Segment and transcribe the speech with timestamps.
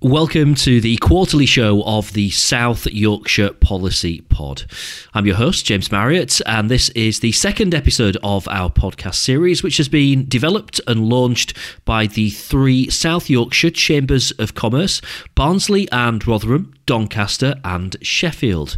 [0.00, 4.64] Welcome to the quarterly show of the South Yorkshire Policy Pod.
[5.12, 9.64] I'm your host, James Marriott, and this is the second episode of our podcast series,
[9.64, 11.52] which has been developed and launched
[11.84, 15.02] by the three South Yorkshire Chambers of Commerce
[15.34, 18.76] Barnsley and Rotherham, Doncaster, and Sheffield.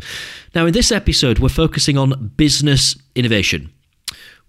[0.54, 3.70] Now, in this episode, we're focusing on business innovation.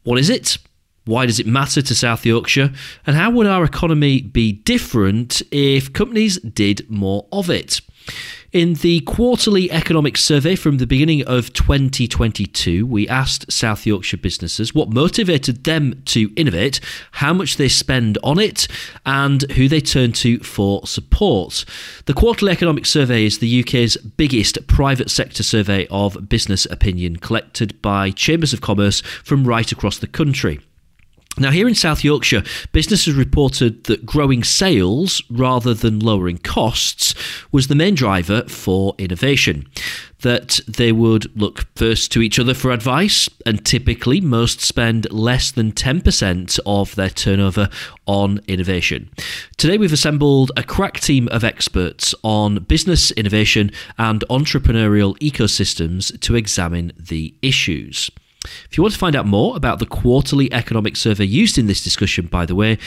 [0.03, 0.57] What is it?
[1.05, 2.71] Why does it matter to South Yorkshire?
[3.07, 7.81] And how would our economy be different if companies did more of it?
[8.51, 14.75] In the quarterly economic survey from the beginning of 2022, we asked South Yorkshire businesses
[14.75, 18.67] what motivated them to innovate, how much they spend on it,
[19.05, 21.65] and who they turn to for support.
[22.05, 27.81] The quarterly economic survey is the UK's biggest private sector survey of business opinion collected
[27.81, 30.59] by chambers of commerce from right across the country.
[31.37, 37.15] Now, here in South Yorkshire, businesses reported that growing sales rather than lowering costs
[37.53, 39.65] was the main driver for innovation.
[40.23, 45.51] That they would look first to each other for advice, and typically most spend less
[45.51, 47.69] than 10% of their turnover
[48.05, 49.09] on innovation.
[49.57, 56.35] Today, we've assembled a crack team of experts on business innovation and entrepreneurial ecosystems to
[56.35, 58.11] examine the issues.
[58.43, 61.83] If you want to find out more about the quarterly economic survey used in this
[61.83, 62.77] discussion, by the way,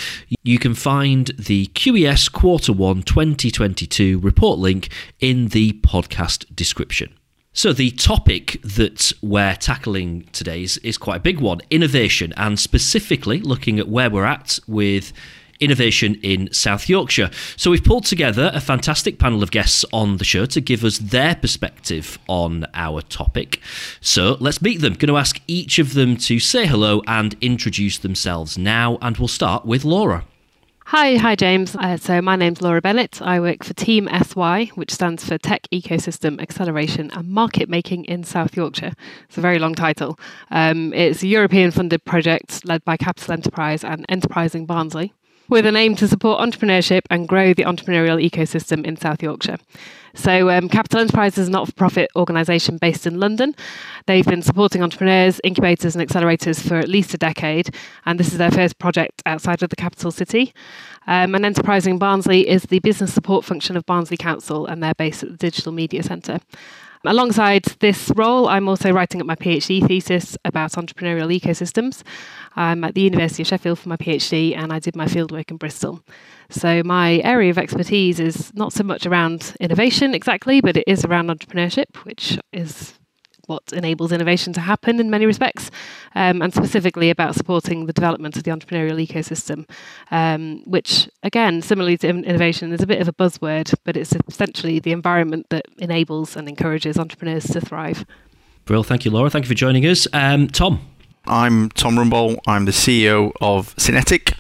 [0.43, 4.89] you can find the QES Quarter 1 2022 report link
[5.21, 7.15] in the podcast description.
[7.57, 12.59] So, the topic that we're tackling today is, is quite a big one innovation, and
[12.59, 15.13] specifically looking at where we're at with
[15.65, 17.31] innovation in South Yorkshire.
[17.57, 20.99] So we've pulled together a fantastic panel of guests on the show to give us
[20.99, 23.61] their perspective on our topic.
[24.01, 24.95] So let's meet them.
[24.95, 29.29] Going to ask each of them to say hello and introduce themselves now, and we'll
[29.29, 30.25] start with Laura.
[30.89, 31.75] Hi, hi James.
[31.75, 33.23] Uh, so my name's Laura Bennett.
[33.23, 38.23] I work for Team SY, which stands for Tech Ecosystem Acceleration and Market Making in
[38.23, 38.93] South Yorkshire.
[39.27, 40.19] It's a very long title.
[40.51, 45.15] Um, it's a European funded project led by Capital Enterprise and Enterprising Barnsley
[45.49, 49.59] with an aim to support entrepreneurship and grow the entrepreneurial ecosystem in South Yorkshire.
[50.17, 53.55] So, um, Capital Enterprise is a not for profit organisation based in London.
[54.07, 57.75] They've been supporting entrepreneurs, incubators, and accelerators for at least a decade,
[58.07, 60.55] and this is their first project outside of the capital city.
[61.09, 65.25] Um, and Enterprising Barnsley is the business support function of Barnsley Council, and they're based
[65.25, 66.39] at the Digital Media Centre.
[67.07, 72.03] Alongside this role, I'm also writing up my PhD thesis about entrepreneurial ecosystems.
[72.57, 75.59] I'm at the University of Sheffield for my PhD and I did my fieldwork in
[75.59, 76.01] Bristol.
[76.49, 81.05] So, my area of expertise is not so much around innovation exactly, but it is
[81.05, 82.95] around entrepreneurship, which is
[83.47, 85.71] what enables innovation to happen in many respects,
[86.15, 89.69] um, and specifically about supporting the development of the entrepreneurial ecosystem,
[90.11, 94.79] um, which, again, similarly to innovation, is a bit of a buzzword, but it's essentially
[94.79, 98.05] the environment that enables and encourages entrepreneurs to thrive.
[98.65, 99.29] Brill, thank you, Laura.
[99.29, 100.07] Thank you for joining us.
[100.13, 100.81] Um, Tom.
[101.27, 102.39] I'm Tom Rumboll.
[102.47, 104.35] I'm the CEO of SYNETIQ.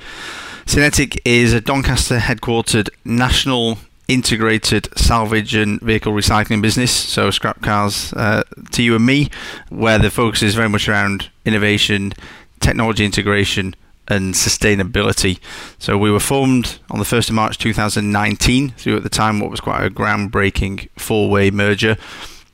[0.67, 3.79] SYNETIQ is a Doncaster headquartered national
[4.09, 8.43] integrated salvage and vehicle recycling business, so scrap cars uh,
[8.73, 9.31] to you and me,
[9.71, 12.13] where the focus is very much around innovation,
[12.61, 13.75] technology integration,
[14.09, 15.39] and sustainability.
[15.79, 19.51] So we were formed on the 1st of March 2019 through at the time what
[19.51, 21.97] was quite a groundbreaking four-way merger.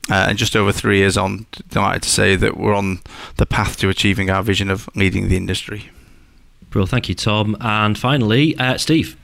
[0.09, 2.99] Uh, and just over three years on, delighted to say that we're on
[3.37, 5.89] the path to achieving our vision of leading the industry.
[6.73, 7.55] Well, thank you, Tom.
[7.59, 9.17] And finally, uh, Steve.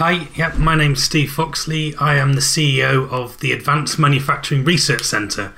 [0.00, 1.94] Hi, yep, my name's Steve Foxley.
[1.96, 5.52] I am the CEO of the Advanced Manufacturing Research Centre.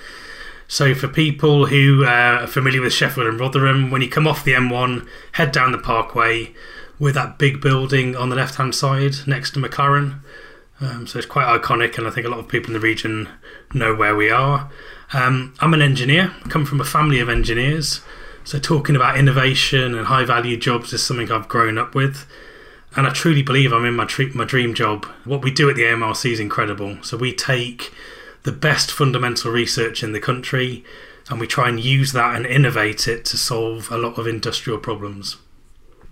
[0.67, 4.43] So, for people who uh, are familiar with Sheffield and Rotherham, when you come off
[4.43, 6.53] the M1, head down the parkway
[6.99, 10.19] with that big building on the left hand side next to McLaren.
[10.81, 13.29] Um, so, it's quite iconic, and I think a lot of people in the region
[13.73, 14.69] know where we are.
[15.13, 18.01] Um, I'm an engineer, I come from a family of engineers.
[18.43, 22.27] So, talking about innovation and high value jobs is something I've grown up with
[22.97, 25.07] and I truly believe I'm in my tre- my dream job.
[25.25, 26.99] What we do at the AMRC is incredible.
[27.03, 27.93] So we take
[28.43, 30.85] the best fundamental research in the country
[31.31, 34.79] and we try and use that and innovate it to solve a lot of industrial
[34.79, 35.37] problems.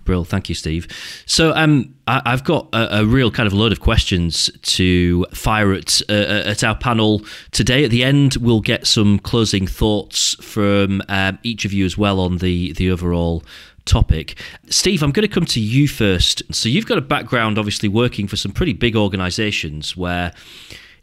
[0.03, 0.87] Brill, thank you, Steve.
[1.27, 5.73] So, um, I, have got a, a, real kind of load of questions to fire
[5.73, 7.21] at uh, at our panel
[7.51, 7.85] today.
[7.85, 12.19] At the end, we'll get some closing thoughts from um, each of you as well
[12.19, 13.43] on the the overall
[13.85, 14.37] topic.
[14.69, 16.43] Steve, I'm going to come to you first.
[16.53, 20.33] So, you've got a background, obviously, working for some pretty big organizations where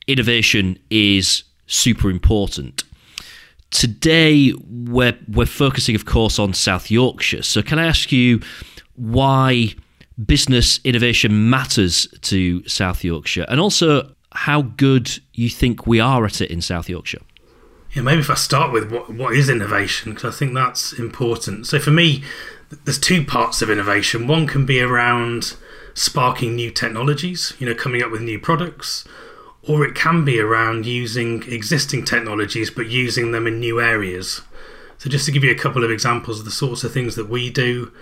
[0.06, 2.84] innovation is super important.
[3.70, 7.42] Today, we're, we're focusing, of course, on South Yorkshire.
[7.42, 8.40] So, can I ask you
[8.94, 9.74] why
[10.24, 16.40] business innovation matters to South Yorkshire, and also how good you think we are at
[16.40, 17.20] it in South Yorkshire.
[17.92, 21.66] Yeah, maybe if I start with what, what is innovation, because I think that's important.
[21.66, 22.22] So for me,
[22.70, 24.26] there's two parts of innovation.
[24.26, 25.56] One can be around
[25.94, 29.06] sparking new technologies, you know, coming up with new products,
[29.66, 34.42] or it can be around using existing technologies but using them in new areas.
[34.98, 37.28] So, just to give you a couple of examples of the sorts of things that
[37.28, 37.92] we do,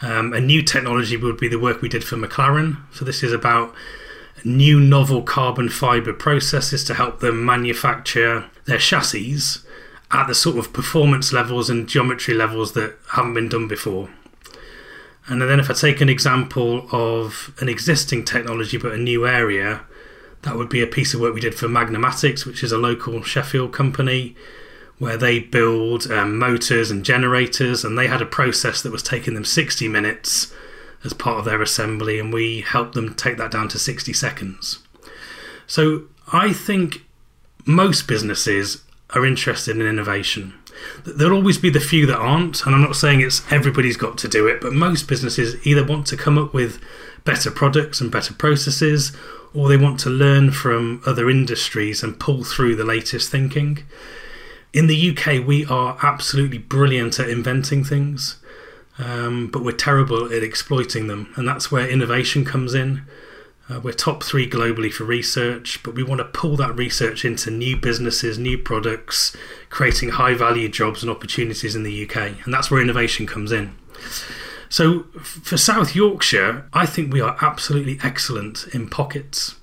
[0.00, 2.78] um, a new technology would be the work we did for McLaren.
[2.92, 3.74] So, this is about
[4.44, 9.58] new novel carbon fiber processes to help them manufacture their chassis
[10.10, 14.08] at the sort of performance levels and geometry levels that haven't been done before.
[15.26, 19.82] And then, if I take an example of an existing technology but a new area,
[20.42, 23.22] that would be a piece of work we did for Magnomatics, which is a local
[23.22, 24.34] Sheffield company
[24.98, 29.34] where they build um, motors and generators, and they had a process that was taking
[29.34, 30.52] them 60 minutes
[31.04, 34.80] as part of their assembly, and we helped them take that down to 60 seconds.
[35.66, 37.04] So I think
[37.64, 38.82] most businesses
[39.14, 40.54] are interested in innovation.
[41.04, 44.28] There'll always be the few that aren't, and I'm not saying it's everybody's got to
[44.28, 46.80] do it, but most businesses either want to come up with
[47.24, 49.16] better products and better processes,
[49.54, 53.84] or they want to learn from other industries and pull through the latest thinking.
[54.72, 58.36] In the UK, we are absolutely brilliant at inventing things,
[58.98, 63.02] um, but we're terrible at exploiting them, and that's where innovation comes in.
[63.70, 67.50] Uh, we're top three globally for research, but we want to pull that research into
[67.50, 69.36] new businesses, new products,
[69.68, 72.44] creating high value jobs and opportunities in the UK.
[72.44, 73.76] And that's where innovation comes in.
[74.70, 79.56] So for South Yorkshire, I think we are absolutely excellent in pockets.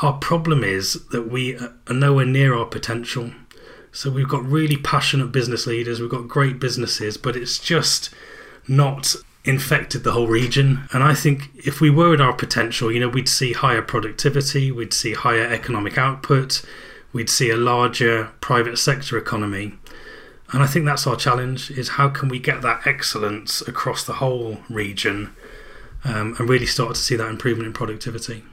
[0.00, 3.32] Our problem is that we are nowhere near our potential.
[3.92, 8.10] So we've got really passionate business leaders, we've got great businesses, but it's just
[8.66, 9.14] not
[9.44, 10.88] infected the whole region.
[10.92, 14.72] And I think if we were at our potential, you know, we'd see higher productivity,
[14.72, 16.64] we'd see higher economic output,
[17.12, 19.74] we'd see a larger private sector economy.
[20.52, 24.14] And I think that's our challenge is how can we get that excellence across the
[24.14, 25.34] whole region
[26.04, 28.44] um, and really start to see that improvement in productivity.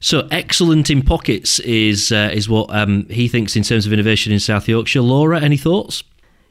[0.00, 4.30] So excellent in pockets is uh, is what um, he thinks in terms of innovation
[4.32, 5.00] in South Yorkshire.
[5.00, 6.02] Laura, any thoughts?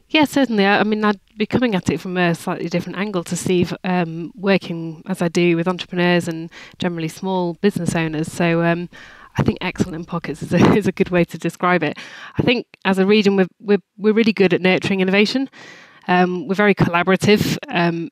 [0.10, 0.66] Yeah, certainly.
[0.66, 4.32] I mean, I'd be coming at it from a slightly different angle to see um,
[4.36, 8.32] working as I do with entrepreneurs and generally small business owners.
[8.32, 8.88] So um,
[9.38, 11.98] I think excellent in pockets is a, is a good way to describe it.
[12.38, 15.50] I think as a region, we're, we're, we're really good at nurturing innovation.
[16.08, 17.58] Um, we're very collaborative.
[17.68, 18.10] Um,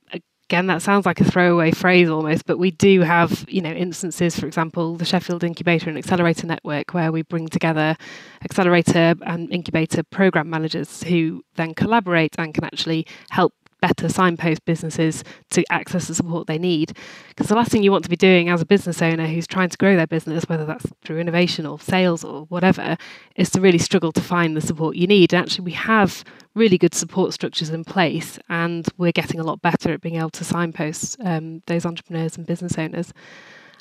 [0.53, 4.39] again, that sounds like a throwaway phrase almost, but we do have, you know, instances,
[4.39, 7.97] for example, the Sheffield Incubator and Accelerator Network, where we bring together
[8.45, 15.25] accelerator and incubator program managers who then collaborate and can actually help better signpost businesses
[15.49, 16.95] to access the support they need.
[17.27, 19.67] Because the last thing you want to be doing as a business owner who's trying
[19.67, 22.95] to grow their business, whether that's through innovation or sales or whatever,
[23.35, 25.33] is to really struggle to find the support you need.
[25.33, 26.23] And actually, we have
[26.55, 30.29] really good support structures in place, and we're getting a lot better at being able
[30.29, 33.11] to signpost um, those entrepreneurs and business owners.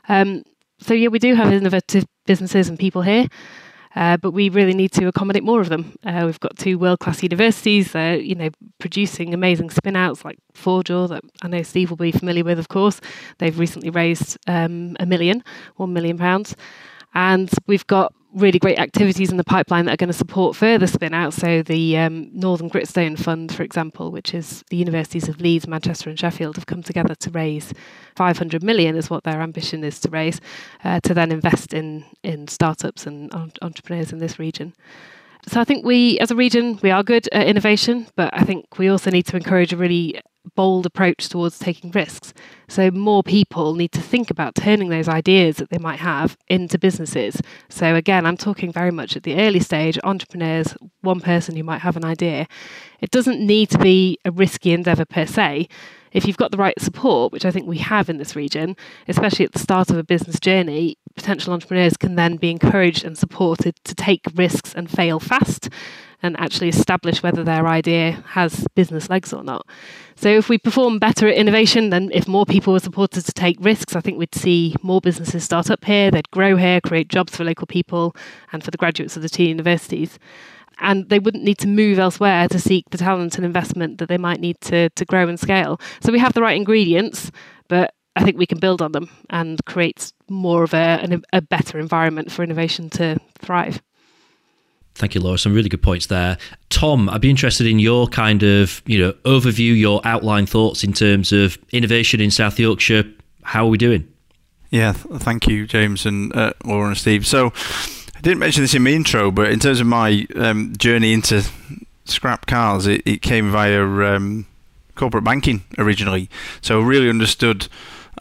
[0.08, 0.42] Um,
[0.80, 3.28] so yeah, we do have innovative businesses and people here.
[3.94, 5.96] Uh, but we really need to accommodate more of them.
[6.04, 8.48] Uh, we've got two world-class universities, uh, you know,
[8.78, 13.00] producing amazing spin-outs like ForgeOr that I know Steve will be familiar with, of course.
[13.38, 15.44] They've recently raised um, a million,
[15.76, 16.56] one million pounds,
[17.14, 20.86] and we've got really great activities in the pipeline that are going to support further
[20.86, 21.34] spin out.
[21.34, 26.10] So, the um, Northern Gritstone Fund, for example, which is the universities of Leeds, Manchester,
[26.10, 27.72] and Sheffield, have come together to raise
[28.16, 30.40] 500 million, is what their ambition is to raise,
[30.84, 34.72] uh, to then invest in, in startups and entrepreneurs in this region.
[35.48, 38.78] So I think we, as a region, we are good at innovation, but I think
[38.78, 40.20] we also need to encourage a really
[40.54, 42.32] bold approach towards taking risks.
[42.68, 46.78] So, more people need to think about turning those ideas that they might have into
[46.78, 47.40] businesses.
[47.68, 51.80] So, again, I'm talking very much at the early stage entrepreneurs, one person who might
[51.80, 52.46] have an idea.
[53.00, 55.68] It doesn't need to be a risky endeavour per se.
[56.12, 58.76] If you've got the right support, which I think we have in this region,
[59.08, 63.16] especially at the start of a business journey, potential entrepreneurs can then be encouraged and
[63.16, 65.68] supported to take risks and fail fast
[66.22, 69.66] and actually establish whether their idea has business legs or not.
[70.14, 73.56] So, if we perform better at innovation, then if more people were supported to take
[73.60, 77.36] risks, I think we'd see more businesses start up here, they'd grow here, create jobs
[77.36, 78.14] for local people
[78.52, 80.18] and for the graduates of the two universities.
[80.78, 84.18] And they wouldn't need to move elsewhere to seek the talent and investment that they
[84.18, 85.80] might need to, to grow and scale.
[86.00, 87.30] So, we have the right ingredients,
[87.68, 91.78] but I think we can build on them and create more of a, a better
[91.78, 93.80] environment for innovation to thrive.
[94.94, 95.38] Thank you, Laura.
[95.38, 96.36] Some really good points there.
[96.68, 100.92] Tom, I'd be interested in your kind of, you know, overview, your outline thoughts in
[100.92, 103.04] terms of innovation in South Yorkshire,
[103.42, 104.06] How are we doing?
[104.70, 107.26] Yeah, thank you, James and uh, Laura and Steve.
[107.26, 111.12] So, I didn't mention this in my intro, but in terms of my um, journey
[111.12, 111.44] into
[112.04, 114.46] scrap cars, it, it came via um,
[114.94, 116.30] corporate banking originally.
[116.60, 117.68] So, really understood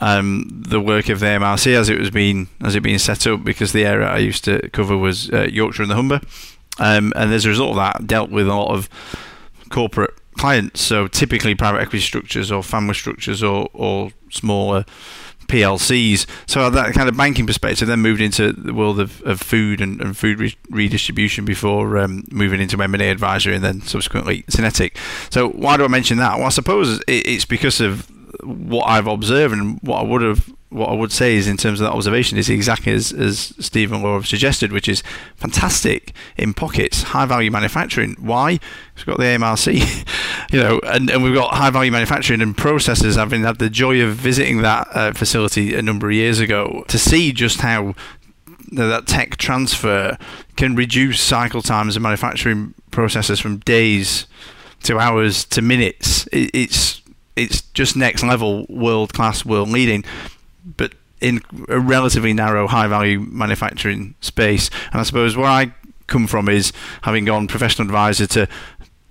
[0.01, 3.43] um, the work of the MRC as it was being as it being set up
[3.43, 6.21] because the area I used to cover was uh, Yorkshire and the Humber,
[6.79, 8.89] um, and as a result of that, dealt with a lot of
[9.69, 10.81] corporate clients.
[10.81, 14.85] So typically private equity structures or family structures or or smaller
[15.51, 16.25] PLCs.
[16.47, 20.01] So that kind of banking perspective, then moved into the world of, of food and,
[20.01, 24.95] and food re- redistribution before um, moving into M&A advisory and then subsequently SYNETIQ.
[25.29, 26.37] So why do I mention that?
[26.37, 28.09] Well, I suppose it's because of
[28.43, 31.81] what I've observed and what I would have what I would say is in terms
[31.81, 35.03] of that observation is exactly as, as and Laura have suggested, which is
[35.35, 38.15] fantastic in pockets, high value manufacturing.
[38.17, 38.57] Why?
[38.95, 43.17] We've got the AMRC, you know, and, and we've got high value manufacturing and processes.
[43.17, 46.97] I've had the joy of visiting that uh, facility a number of years ago to
[46.97, 47.93] see just how
[48.71, 50.17] that tech transfer
[50.55, 54.25] can reduce cycle times of manufacturing processes from days
[54.83, 56.27] to hours to minutes.
[56.27, 57.00] It, it's
[57.41, 60.03] it's just next level, world class, world leading,
[60.77, 64.69] but in a relatively narrow, high value manufacturing space.
[64.91, 65.73] And I suppose where I
[66.07, 68.47] come from is having gone professional advisor to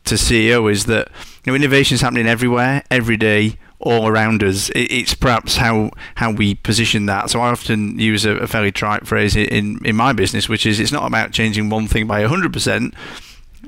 [0.04, 1.08] to CEO is that
[1.44, 4.70] you know, innovation is happening everywhere, every day, all around us.
[4.75, 7.30] It's perhaps how how we position that.
[7.30, 10.80] So I often use a, a fairly trite phrase in in my business, which is
[10.80, 12.94] it's not about changing one thing by hundred percent.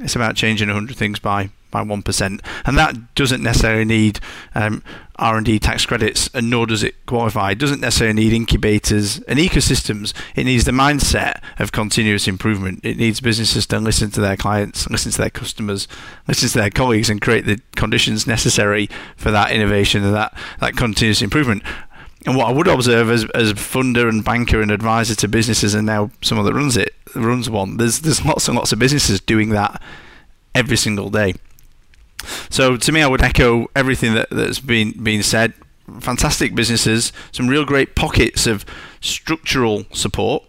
[0.01, 2.41] It's about changing hundred things by by 1%.
[2.65, 4.21] And that doesn't necessarily need
[4.55, 4.85] um,
[5.17, 7.51] R&D tax credits, and nor does it qualify.
[7.51, 10.13] It doesn't necessarily need incubators and ecosystems.
[10.37, 12.81] It needs the mindset of continuous improvement.
[12.85, 15.89] It needs businesses to listen to their clients, listen to their customers,
[16.29, 20.77] listen to their colleagues, and create the conditions necessary for that innovation and that, that
[20.77, 21.63] continuous improvement.
[22.25, 25.87] And what I would observe as, as funder and banker and advisor to businesses, and
[25.87, 29.51] now someone that runs it, runs one, there's there's lots and lots of businesses doing
[29.51, 29.83] that
[30.55, 31.35] every single day.
[32.51, 35.55] So to me, I would echo everything that, that's been been said.
[36.01, 38.65] Fantastic businesses, some real great pockets of
[39.01, 40.45] structural support,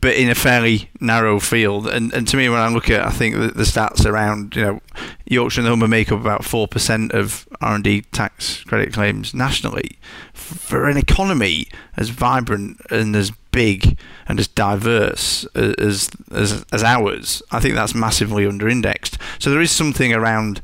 [0.00, 1.86] but in a fairly narrow field.
[1.86, 4.62] And and to me, when I look at, I think the, the stats around, you
[4.62, 4.80] know,
[5.26, 8.92] Yorkshire and the Humber make up about four percent of R and D tax credit
[8.92, 9.98] claims nationally.
[10.32, 17.42] For an economy as vibrant and as big and as diverse as as as ours,
[17.50, 19.18] I think that's massively under-indexed.
[19.38, 20.60] So there is something around.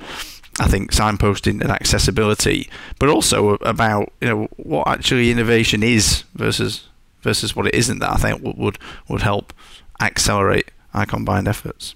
[0.61, 2.69] I think signposting and accessibility,
[2.99, 6.88] but also about you know what actually innovation is versus
[7.23, 9.53] versus what it isn't that I think would would help
[10.01, 11.95] accelerate our combined efforts.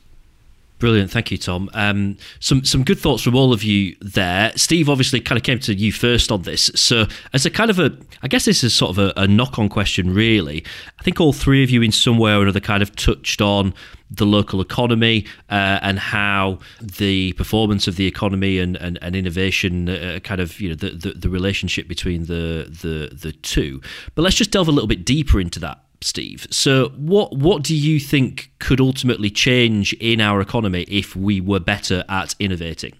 [0.82, 1.70] Brilliant, thank you, Tom.
[1.74, 4.50] Um, some some good thoughts from all of you there.
[4.56, 6.72] Steve obviously kind of came to you first on this.
[6.74, 9.68] So, as a kind of a, I guess this is sort of a, a knock-on
[9.68, 10.64] question, really.
[10.98, 13.74] I think all three of you, in some way or another, kind of touched on
[14.14, 19.88] the local economy uh, and how the performance of the economy and, and, and innovation
[19.88, 23.80] uh, kind of you know the, the, the relationship between the, the the two
[24.14, 26.48] but let's just delve a little bit deeper into that Steve.
[26.50, 31.60] So, what what do you think could ultimately change in our economy if we were
[31.60, 32.94] better at innovating?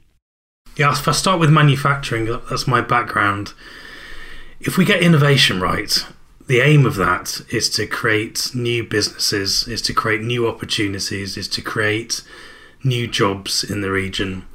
[0.77, 3.55] Yeah, if I start with manufacturing, that's my background.
[4.61, 6.07] If we get innovation right,
[6.53, 11.49] the aim of that is to create new businesses, is to create new opportunities, is
[11.49, 12.23] to create
[12.85, 14.47] new jobs in the region.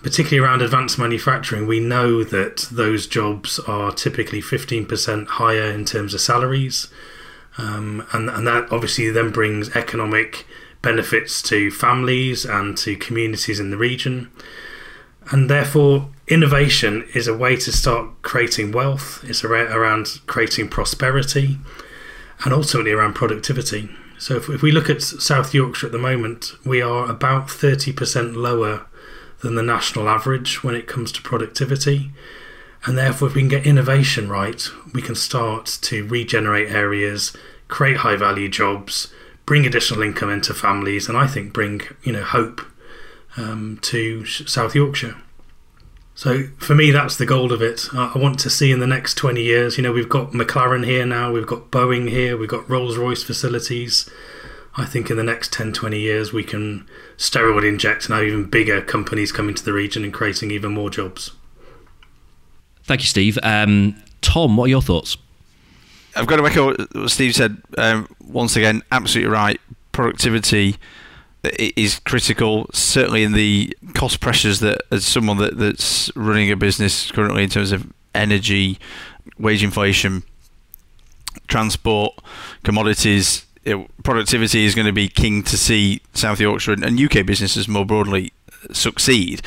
[0.00, 6.14] Particularly around advanced manufacturing, we know that those jobs are typically 15% higher in terms
[6.14, 6.86] of salaries
[7.58, 10.46] um, and, and that obviously then brings economic
[10.82, 14.30] benefits to families and to communities in the region.
[15.32, 21.58] And therefore, innovation is a way to start creating wealth, it's around creating prosperity,
[22.44, 23.90] and ultimately around productivity.
[24.18, 28.36] So, if, if we look at South Yorkshire at the moment, we are about 30%
[28.36, 28.86] lower
[29.40, 32.10] than the national average when it comes to productivity.
[32.86, 37.32] And therefore, if we can get innovation right, we can start to regenerate areas,
[37.68, 39.12] create high value jobs,
[39.46, 42.62] bring additional income into families, and I think bring you know hope
[43.36, 45.16] um, to South Yorkshire.
[46.14, 47.88] So for me, that's the goal of it.
[47.92, 51.04] I want to see in the next 20 years, you know, we've got McLaren here
[51.04, 54.08] now, we've got Boeing here, we've got Rolls Royce facilities.
[54.76, 58.48] I think in the next 10, 20 years, we can steroid inject and have even
[58.48, 61.32] bigger companies coming to the region and creating even more jobs.
[62.84, 63.38] Thank you, Steve.
[63.42, 65.16] Um, Tom, what are your thoughts?
[66.16, 68.82] I've got to echo what Steve said um, once again.
[68.92, 69.60] Absolutely right.
[69.92, 70.76] Productivity
[71.44, 77.10] is critical, certainly in the cost pressures that, as someone that, that's running a business
[77.10, 78.78] currently in terms of energy,
[79.38, 80.22] wage inflation,
[81.48, 82.14] transport,
[82.62, 87.24] commodities, it, productivity is going to be king to see South Yorkshire and, and UK
[87.26, 88.32] businesses more broadly
[88.72, 89.42] succeed.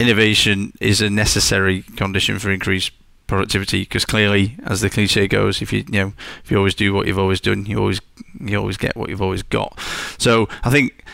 [0.00, 2.92] Innovation is a necessary condition for increased
[3.26, 6.12] productivity because clearly, as the cliche goes, if you you know
[6.42, 8.00] if you always do what you've always done, you always
[8.40, 9.78] you always get what you've always got.
[10.18, 11.04] So I think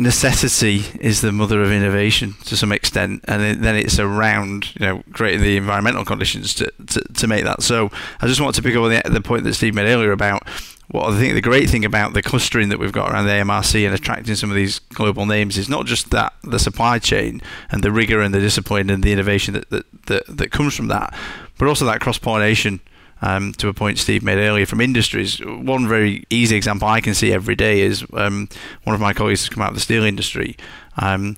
[0.00, 5.02] necessity is the mother of innovation to some extent, and then it's around you know
[5.12, 7.62] creating the environmental conditions to, to, to make that.
[7.62, 7.90] So
[8.20, 10.48] I just want to pick up on the, the point that Steve made earlier about
[10.90, 13.86] what I think the great thing about the clustering that we've got around the AMRC
[13.86, 17.40] and attracting some of these global names is not just that the supply chain
[17.70, 20.88] and the rigor and the discipline and the innovation that that, that, that comes from
[20.88, 21.14] that,
[21.58, 22.80] but also that cross pollination.
[23.22, 25.40] Um, to a point Steve made earlier from industries.
[25.44, 28.48] One very easy example I can see every day is um,
[28.84, 30.56] one of my colleagues has come out of the steel industry.
[30.96, 31.36] Um,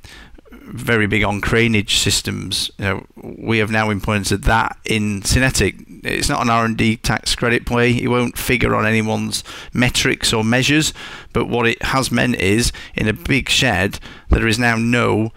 [0.65, 2.71] very big on craneage systems.
[2.79, 6.05] You know, we have now implemented that in SYNETIQ.
[6.05, 7.93] It's not an R&D tax credit play.
[7.93, 10.93] It won't figure on anyone's metrics or measures.
[11.33, 13.99] But what it has meant is, in a big shed,
[14.31, 15.33] there is now no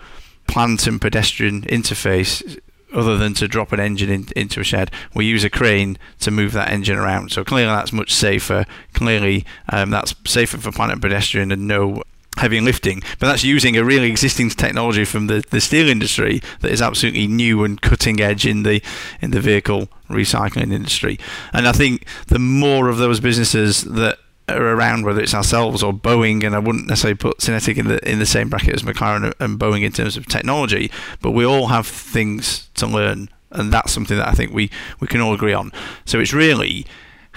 [0.48, 2.60] plant and pedestrian interface
[2.96, 4.90] other than to drop an engine in, into a shed.
[5.14, 7.32] We use a crane to move that engine around.
[7.32, 8.66] So clearly that's much safer.
[8.94, 12.02] Clearly um, that's safer for plant and pedestrian and no
[12.38, 16.72] heavy lifting, but that's using a really existing technology from the, the steel industry that
[16.72, 18.82] is absolutely new and cutting edge in the
[19.22, 21.18] in the vehicle recycling industry.
[21.54, 26.44] And I think the more of those businesses that around, whether it's ourselves or Boeing,
[26.44, 29.60] and I wouldn't necessarily put SYNETIQ in the in the same bracket as McLaren and
[29.60, 34.18] Boeing in terms of technology, but we all have things to learn, and that's something
[34.18, 35.72] that I think we we can all agree on.
[36.06, 36.86] So it's really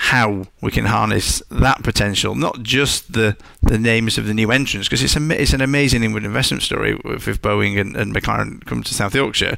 [0.00, 4.88] how we can harness that potential, not just the the names of the new entrants,
[4.88, 8.82] because it's a, it's an amazing inward investment story if Boeing and, and McLaren come
[8.82, 9.56] to South Yorkshire.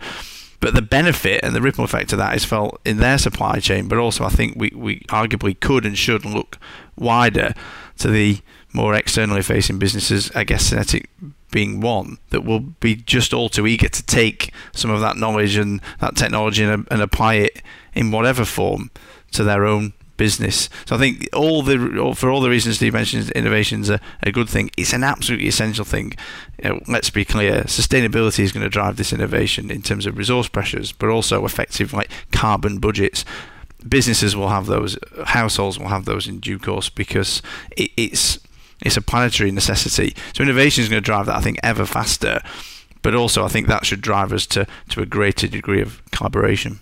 [0.61, 3.89] But the benefit and the ripple effect of that is felt in their supply chain,
[3.89, 6.59] but also I think we, we arguably could and should look
[7.01, 7.55] wider
[7.99, 8.39] to the
[8.73, 11.07] more externally facing businesses, I guess SYNETIQ
[11.51, 15.57] being one, that will be just all too eager to take some of that knowledge
[15.57, 17.63] and that technology and, and apply it
[17.95, 18.91] in whatever form
[19.33, 20.69] to their own business.
[20.85, 24.31] So I think all the for all the reasons Steve mentioned, innovation is a, a
[24.31, 24.71] good thing.
[24.77, 26.13] It's an absolutely essential thing.
[26.63, 30.19] You know, let's be clear: sustainability is going to drive this innovation in terms of
[30.19, 33.25] resource pressures, but also effective like carbon budgets.
[33.89, 37.43] Businesses will have those, households will have those in due course because
[37.77, 38.39] it, it's
[38.83, 40.15] it's a planetary necessity.
[40.35, 42.41] So innovation is going to drive that, I think, ever faster.
[43.03, 46.81] But also, I think that should drive us to, to a greater degree of collaboration.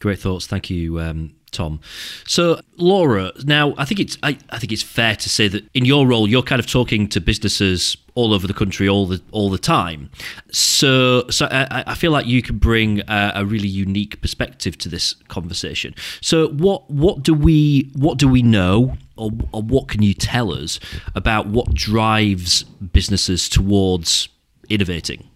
[0.00, 0.46] Great thoughts.
[0.46, 1.80] Thank you, um, Tom.
[2.26, 5.84] So, Laura, now I think it's I, I, think it's fair to say that in
[5.84, 9.50] your role, you're kind of talking to businesses all over the country all the all
[9.50, 10.10] the time.
[10.50, 14.88] So, so I, I feel like you can bring a, a, really unique perspective to
[14.88, 15.94] this conversation.
[16.20, 20.52] So, what what do we what do we know, or, or what can you tell
[20.52, 20.80] us
[21.14, 24.28] about what drives businesses towards
[24.68, 25.29] innovating?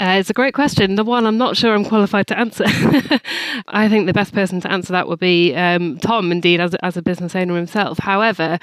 [0.00, 0.94] Uh, it's a great question.
[0.94, 2.64] The one I'm not sure I'm qualified to answer.
[3.68, 6.96] I think the best person to answer that would be um, Tom, indeed, as, as
[6.96, 7.98] a business owner himself.
[7.98, 8.58] However,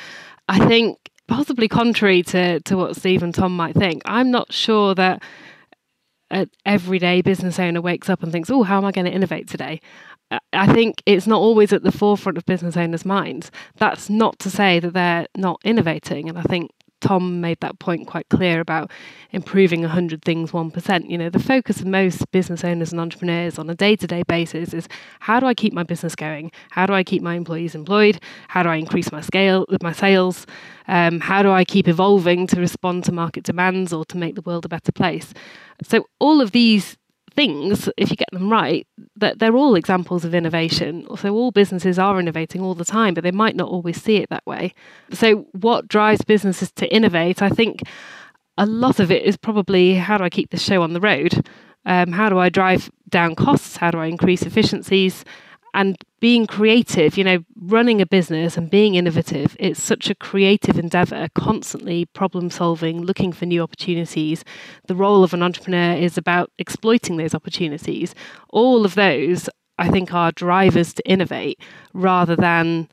[0.48, 4.96] I think possibly contrary to, to what Steve and Tom might think, I'm not sure
[4.96, 5.22] that
[6.32, 9.50] an everyday business owner wakes up and thinks, oh, how am I going to innovate
[9.50, 9.82] today?
[10.54, 13.52] I think it's not always at the forefront of business owners' minds.
[13.78, 16.30] That's not to say that they're not innovating.
[16.30, 18.92] And I think Tom made that point quite clear about
[19.32, 21.10] improving 100 things 1%.
[21.10, 24.24] You know, the focus of most business owners and entrepreneurs on a day to day
[24.24, 24.88] basis is
[25.20, 26.52] how do I keep my business going?
[26.72, 28.20] How do I keep my employees employed?
[28.48, 30.46] How do I increase my scale, my sales?
[30.88, 34.42] Um, how do I keep evolving to respond to market demands or to make the
[34.42, 35.34] world a better place?
[35.84, 36.98] So, all of these
[37.36, 41.06] things, if you get them right, that they're all examples of innovation.
[41.18, 44.30] So all businesses are innovating all the time, but they might not always see it
[44.30, 44.74] that way.
[45.12, 47.42] So what drives businesses to innovate?
[47.42, 47.84] I think
[48.58, 51.48] a lot of it is probably how do I keep the show on the road?
[51.86, 53.78] Um, how do I drive down costs?
[53.78, 55.24] How do I increase efficiencies?
[55.76, 60.80] And being creative, you know, running a business and being innovative, it's such a creative
[60.80, 64.46] endeavor, constantly problem solving, looking for new opportunities.
[64.88, 68.16] The role of an entrepreneur is about exploiting those opportunities.
[68.50, 71.60] All of those, I think, are drivers to innovate
[71.94, 72.88] rather than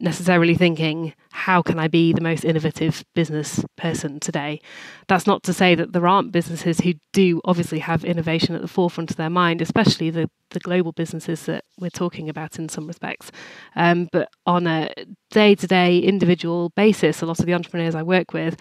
[0.00, 4.60] necessarily thinking, how can I be the most innovative business person today?
[5.08, 8.68] That's not to say that there aren't businesses who do obviously have innovation at the
[8.68, 12.86] forefront of their mind, especially the, the global businesses that we're talking about in some
[12.86, 13.32] respects.
[13.74, 14.92] Um, but on a
[15.30, 18.56] day to day individual basis, a lot of the entrepreneurs I work with,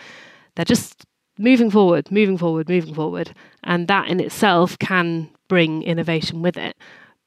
[0.55, 1.05] they're just
[1.37, 3.33] moving forward, moving forward, moving forward.
[3.63, 6.75] And that in itself can bring innovation with it.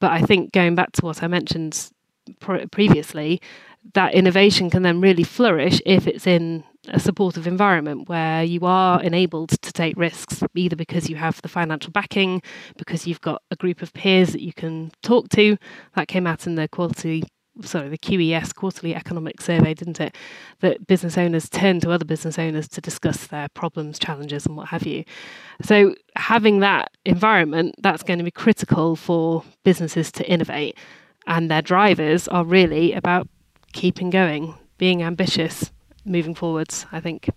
[0.01, 1.91] But I think going back to what I mentioned
[2.41, 3.41] pr- previously,
[3.95, 9.03] that innovation can then really flourish if it's in a supportive environment where you are
[9.03, 12.43] enabled to take risks, either because you have the financial backing,
[12.77, 15.57] because you've got a group of peers that you can talk to.
[15.95, 17.25] That came out in the quality
[17.63, 20.17] sorry, the QES quarterly economic survey, didn't it?
[20.61, 24.69] That business owners turn to other business owners to discuss their problems, challenges, and what
[24.69, 25.05] have you.
[25.63, 30.77] So having that environment, that's going to be critical for businesses to innovate.
[31.27, 33.29] And their drivers are really about
[33.73, 35.71] keeping going, being ambitious,
[36.05, 37.31] moving forwards, I think.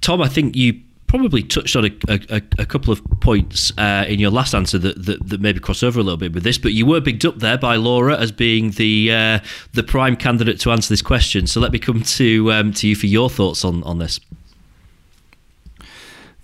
[0.00, 4.20] Tom, I think you probably touched on a, a, a couple of points uh, in
[4.20, 6.72] your last answer that, that, that, maybe cross over a little bit with this, but
[6.72, 9.38] you were bigged up there by Laura as being the uh,
[9.72, 11.46] the prime candidate to answer this question.
[11.46, 14.20] So let me come to um, to you for your thoughts on, on this.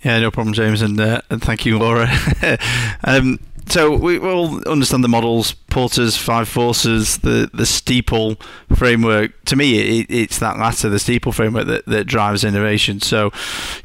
[0.02, 2.10] Yeah, no problem, James, and, uh, and thank you, Laura.
[3.04, 3.38] um,
[3.74, 8.36] so we all understand the models, Porter's five forces, the the steeple
[8.72, 9.32] framework.
[9.46, 13.00] To me, it, it's that latter, the steeple framework, that, that drives innovation.
[13.00, 13.32] So,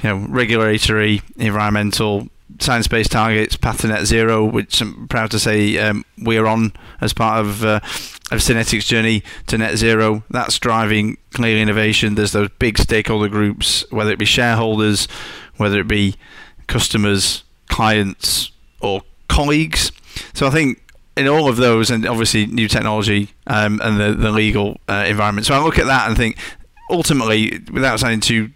[0.04, 2.28] you know, regulatory, environmental,
[2.60, 6.74] science-based targets, path to net zero, which I'm proud to say um, we are on
[7.02, 7.80] as part of uh,
[8.32, 10.24] of SYNETIQ's journey to net zero.
[10.30, 12.14] That's driving clear innovation.
[12.14, 15.08] There's those big stakeholder groups, whether it be shareholders,
[15.58, 16.14] whether it be
[16.68, 19.94] customers, clients, or colleagues.
[20.34, 20.82] So I think
[21.16, 25.48] in all of those, and obviously new technology um, and the, the legal uh, environment.
[25.48, 26.38] So I look at that and think,
[26.90, 28.50] ultimately, without sounding too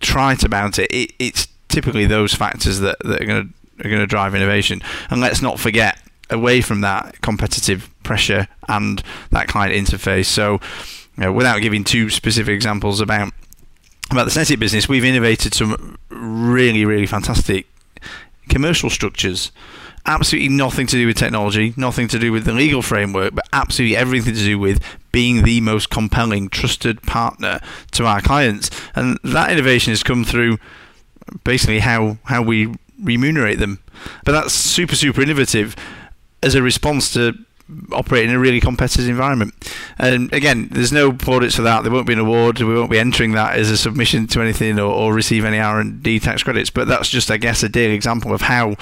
[0.00, 4.00] trite about it, it it's typically those factors that, that are going to are going
[4.00, 4.80] to drive innovation.
[5.10, 5.98] And let's not forget,
[6.30, 10.26] away from that competitive pressure and that client interface.
[10.26, 10.60] So,
[11.16, 13.32] you know, without giving two specific examples about
[14.10, 17.66] about the SYNETIQ business, we've innovated some really, really fantastic
[18.48, 19.50] commercial structures
[20.06, 23.96] absolutely nothing to do with technology, nothing to do with the legal framework, but absolutely
[23.96, 27.60] everything to do with being the most compelling, trusted partner
[27.92, 28.70] to our clients.
[28.94, 30.58] And that innovation has come through
[31.42, 33.80] basically how, how we remunerate them.
[34.24, 35.74] But that's super, super innovative
[36.42, 37.34] as a response to
[37.92, 39.54] operate in a really competitive environment.
[39.98, 41.82] And again, there's no plaudits for that.
[41.82, 42.60] There won't be an award.
[42.60, 46.20] We won't be entering that as a submission to anything or, or receive any R&D
[46.20, 46.68] tax credits.
[46.68, 48.76] But that's just, I guess, a daily example of how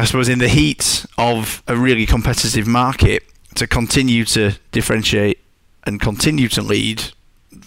[0.00, 3.22] I suppose, in the heat of a really competitive market,
[3.56, 5.38] to continue to differentiate
[5.84, 7.12] and continue to lead,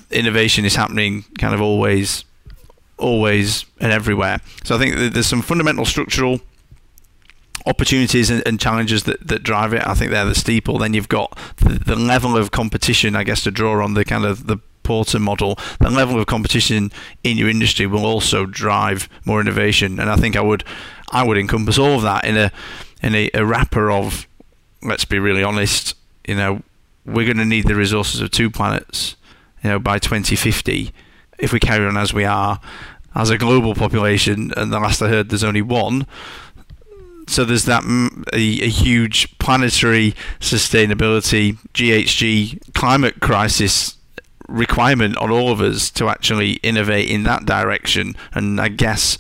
[0.10, 2.26] innovation is happening kind of always,
[2.98, 4.40] always and everywhere.
[4.64, 6.40] So I think there's some fundamental structural
[7.68, 9.86] opportunities and, and, challenges that, that drive it.
[9.86, 10.80] I think they're the steeple.
[10.80, 14.26] Then you've got the, the, level of competition, I guess, to draw on the kind
[14.26, 15.58] of the Porter model.
[15.80, 16.92] The level of competition
[17.24, 20.00] in your industry will also drive more innovation.
[20.00, 20.64] And I think I would
[21.12, 22.52] I would encompass all of that in a
[23.02, 24.28] in a, a wrapper of
[24.82, 25.96] let's be really honest,
[26.28, 26.62] you know,
[27.06, 29.16] we're going to need the resources of two planets,
[29.64, 30.92] you know, by 2050
[31.40, 32.60] if we carry on as we are
[33.16, 34.52] as a global population.
[34.56, 36.06] And the last I heard, there's only one.
[37.28, 37.84] So there's that
[38.34, 43.98] a, a huge planetary sustainability GHG climate crisis
[44.50, 48.16] requirement on all of us to actually innovate in that direction.
[48.34, 49.18] And I guess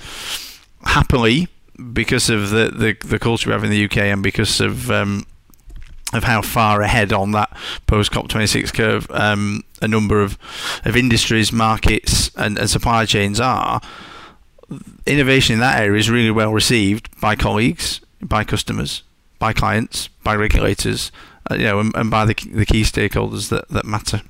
[0.83, 1.47] happily
[1.91, 5.25] because of the, the, the culture we have in the UK and because of um,
[6.13, 7.51] of how far ahead on that
[7.87, 10.37] post COP26 curve um, a number of
[10.85, 13.81] of industries, markets, and, and supply chains are,
[15.05, 19.03] innovation in that area is really well received by colleagues, by customers,
[19.39, 21.11] by clients, by regulators,
[21.49, 24.21] uh, you know, and, and by the, the key stakeholders that, that matter.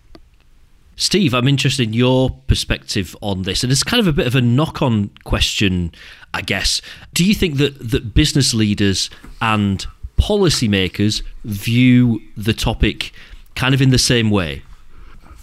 [0.96, 4.36] Steve, I'm interested in your perspective on this, and it's kind of a bit of
[4.36, 5.92] a knock-on question,
[6.34, 6.82] I guess.
[7.14, 9.10] Do you think that that business leaders
[9.42, 9.86] and
[10.18, 13.12] policymakers view the topic
[13.56, 14.62] kind of in the same way?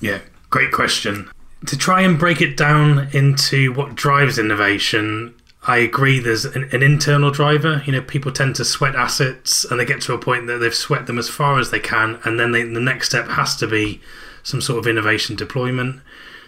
[0.00, 1.30] Yeah, great question.
[1.66, 5.34] To try and break it down into what drives innovation,
[5.66, 7.82] I agree there's an, an, internal driver.
[7.84, 10.74] You know, people tend to sweat assets and they get to a point that they've
[10.74, 13.66] sweat them as far as they can, and then they, the next step has to
[13.66, 14.00] be
[14.42, 16.00] some sort of innovation deployment.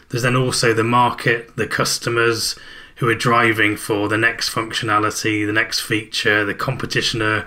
[0.09, 2.57] There's then also the market, the customers
[2.97, 7.47] who are driving for the next functionality, the next feature, the competition are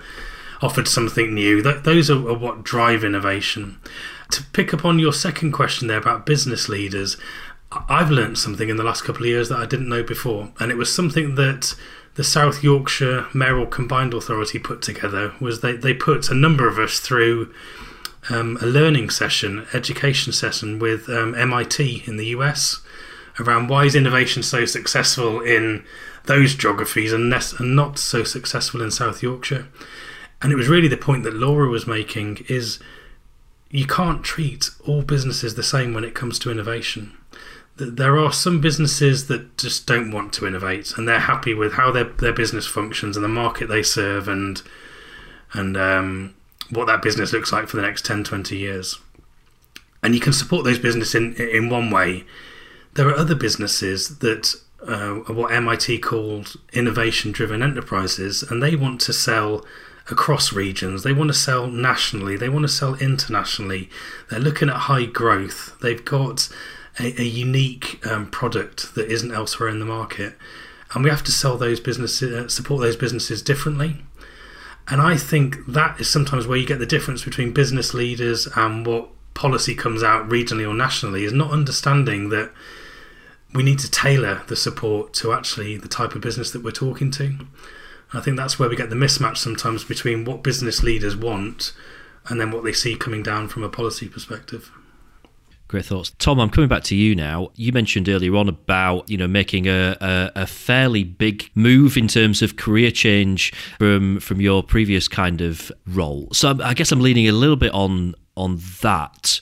[0.61, 1.61] offered something new.
[1.61, 3.79] Th- those are, are what drive innovation.
[4.31, 7.17] To pick up on your second question there about business leaders,
[7.71, 10.71] I've learned something in the last couple of years that I didn't know before, and
[10.71, 11.75] it was something that
[12.15, 15.33] the South Yorkshire Mayoral Combined Authority put together.
[15.39, 17.53] Was they they put a number of us through
[18.29, 22.81] um, a learning session, education session with um, MIT in the US
[23.39, 25.83] around why is innovation so successful in
[26.25, 29.67] those geographies and, and not so successful in South Yorkshire.
[30.41, 32.79] And it was really the point that Laura was making is
[33.69, 37.15] you can't treat all businesses the same when it comes to innovation.
[37.77, 41.91] There are some businesses that just don't want to innovate, and they're happy with how
[41.91, 44.61] their their business functions and the market they serve, and
[45.51, 46.35] and um,
[46.69, 48.99] what that business looks like for the next 10, 20 years.
[50.03, 52.25] And you can support those businesses in in one way.
[52.93, 54.55] There are other businesses that
[54.87, 59.65] uh, what MIT called innovation driven enterprises, and they want to sell
[60.09, 61.03] across regions.
[61.03, 62.37] They want to sell nationally.
[62.37, 63.89] They want to sell internationally.
[64.29, 65.75] They're looking at high growth.
[65.81, 66.49] They've got
[66.99, 70.35] a, a unique um, product that isn't elsewhere in the market,
[70.93, 74.03] and we have to sell those businesses, uh, support those businesses differently.
[74.87, 78.85] And I think that is sometimes where you get the difference between business leaders and
[78.85, 82.51] what policy comes out regionally or nationally is not understanding that
[83.53, 87.09] we need to tailor the support to actually the type of business that we're talking
[87.11, 87.35] to.
[88.13, 91.73] I think that's where we get the mismatch sometimes between what business leaders want
[92.27, 94.71] and then what they see coming down from a policy perspective.
[95.67, 96.39] Great thoughts, Tom.
[96.39, 97.49] I'm coming back to you now.
[97.55, 102.07] You mentioned earlier on about you know making a, a, a, fairly big move in
[102.07, 106.27] terms of career change from from your previous kind of role.
[106.33, 109.39] So I guess I'm leaning a little bit on on that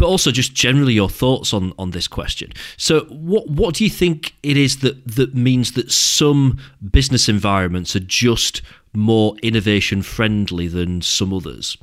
[0.00, 2.50] but also just generally your thoughts on on this question.
[2.78, 6.58] So, what what do you think it is that that means that some
[6.90, 8.62] business environments are just
[8.94, 11.76] more innovation friendly than some others?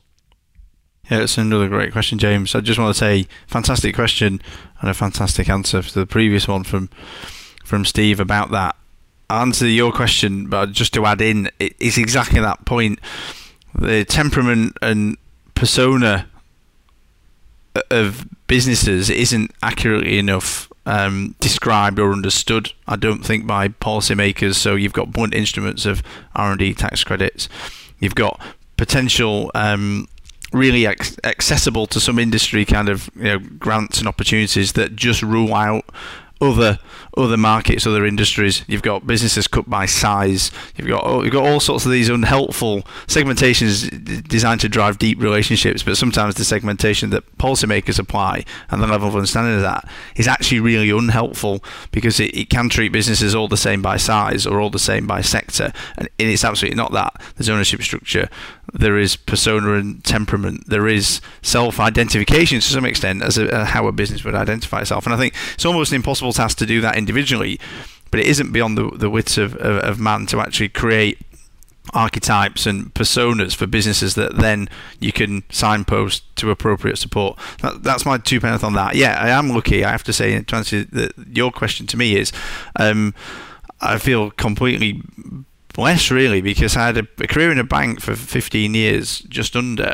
[1.09, 2.53] Yeah, it's another great question, James.
[2.53, 4.41] I just want to say, fantastic question
[4.81, 6.89] and a fantastic answer to the previous one from
[7.63, 8.75] from Steve about that.
[9.29, 12.99] answer your question, but just to add in, it's exactly that point.
[13.75, 15.17] The temperament and
[15.53, 16.27] persona
[17.91, 22.71] of businesses isn't accurately enough um, described or understood.
[22.87, 24.55] I don't think by policymakers.
[24.55, 26.01] So you've got blunt instruments of
[26.35, 27.49] R and D tax credits.
[27.99, 28.39] You've got
[28.77, 30.07] potential um,
[30.53, 35.53] really accessible to some industry kind of you know, grants and opportunities that just rule
[35.53, 35.85] out
[36.39, 36.79] other
[37.17, 38.63] other markets, other industries.
[38.67, 40.51] You've got businesses cut by size.
[40.75, 45.83] You've got you've got all sorts of these unhelpful segmentations designed to drive deep relationships.
[45.83, 50.27] But sometimes the segmentation that policymakers apply and the level of understanding of that is
[50.27, 54.61] actually really unhelpful because it, it can treat businesses all the same by size or
[54.61, 57.19] all the same by sector, and it's absolutely not that.
[57.35, 58.29] There's ownership structure.
[58.73, 60.67] There is persona and temperament.
[60.67, 65.05] There is self-identification to some extent as a, how a business would identify itself.
[65.05, 65.95] And I think it's almost an
[66.27, 67.59] impossible task to do that individually,
[68.11, 71.19] but it isn't beyond the, the wits of, of, of man to actually create
[71.93, 74.67] archetypes and personas for businesses that then
[74.99, 77.39] you can signpost to appropriate support.
[77.61, 78.95] That, that's my two pence on that.
[78.95, 79.85] Yeah, I am lucky.
[79.85, 82.33] I have to say, to answer the, your question to me is,
[82.75, 83.13] um,
[83.79, 85.01] I feel completely
[85.73, 89.55] blessed really because I had a, a career in a bank for 15 years, just
[89.55, 89.93] under,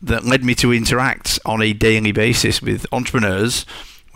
[0.00, 3.66] that led me to interact on a daily basis with entrepreneurs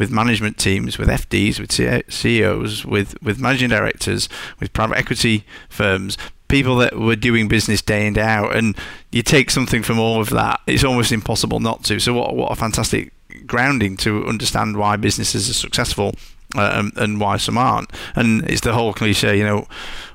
[0.01, 1.71] with management teams, with FDs, with
[2.11, 6.17] CEOs, with, with managing directors, with private equity firms,
[6.49, 8.75] people that were doing business day in day out, and
[9.13, 10.59] you take something from all of that.
[10.67, 12.01] It's almost impossible not to.
[12.01, 13.13] So what what a fantastic
[13.47, 16.15] grounding to understand why businesses are successful
[16.57, 17.91] uh, and, and why some aren't.
[18.17, 19.69] And it's the whole cliche, you know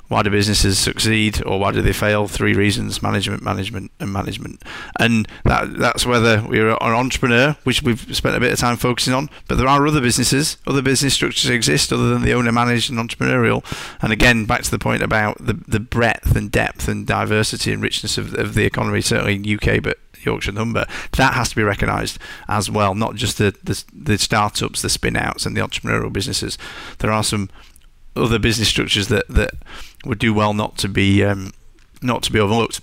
[0.08, 2.28] why do businesses succeed or why do they fail?
[2.28, 4.62] Three reasons: management, management, and management.
[5.00, 9.14] And that that's whether we're an entrepreneur, which we've spent a bit of time focusing
[9.14, 9.30] on.
[9.48, 13.00] But there are other businesses, other business structures exist other than the owner managed and
[13.00, 13.64] entrepreneurial.
[14.02, 17.82] And again, back to the point about the the breadth and depth and diversity and
[17.82, 21.64] richness of, of the economy, certainly in UK, but Yorkshire number, that has to be
[21.64, 26.12] recognised as well, not just the, the, the startups, the spin outs, and the entrepreneurial
[26.12, 26.58] businesses.
[27.00, 27.50] There are some
[28.16, 29.52] other business structures that, that
[30.06, 31.52] would do well not to be um,
[32.02, 32.82] not to be overlooked.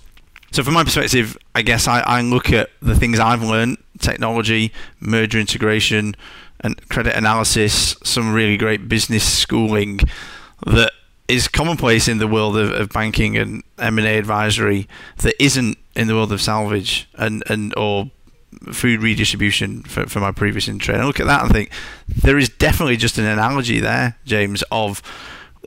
[0.51, 4.71] So from my perspective, I guess I, I look at the things I've learned: technology,
[4.99, 6.15] merger integration,
[6.59, 7.95] and credit analysis.
[8.03, 9.99] Some really great business schooling
[10.65, 10.91] that
[11.27, 15.77] is commonplace in the world of, of banking and M and A advisory that isn't
[15.95, 18.11] in the world of salvage and and or
[18.71, 20.93] food redistribution for, for my previous intro.
[20.93, 21.71] And I look at that and think
[22.07, 25.01] there is definitely just an analogy there, James, of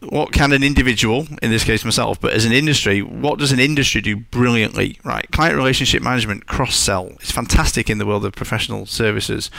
[0.02, 3.58] what can an individual, in this case myself, but as an industry, what does an
[3.58, 4.98] industry do brilliantly?
[5.04, 7.08] Right, client relationship management, cross sell.
[7.20, 9.50] It's fantastic in the world of professional services.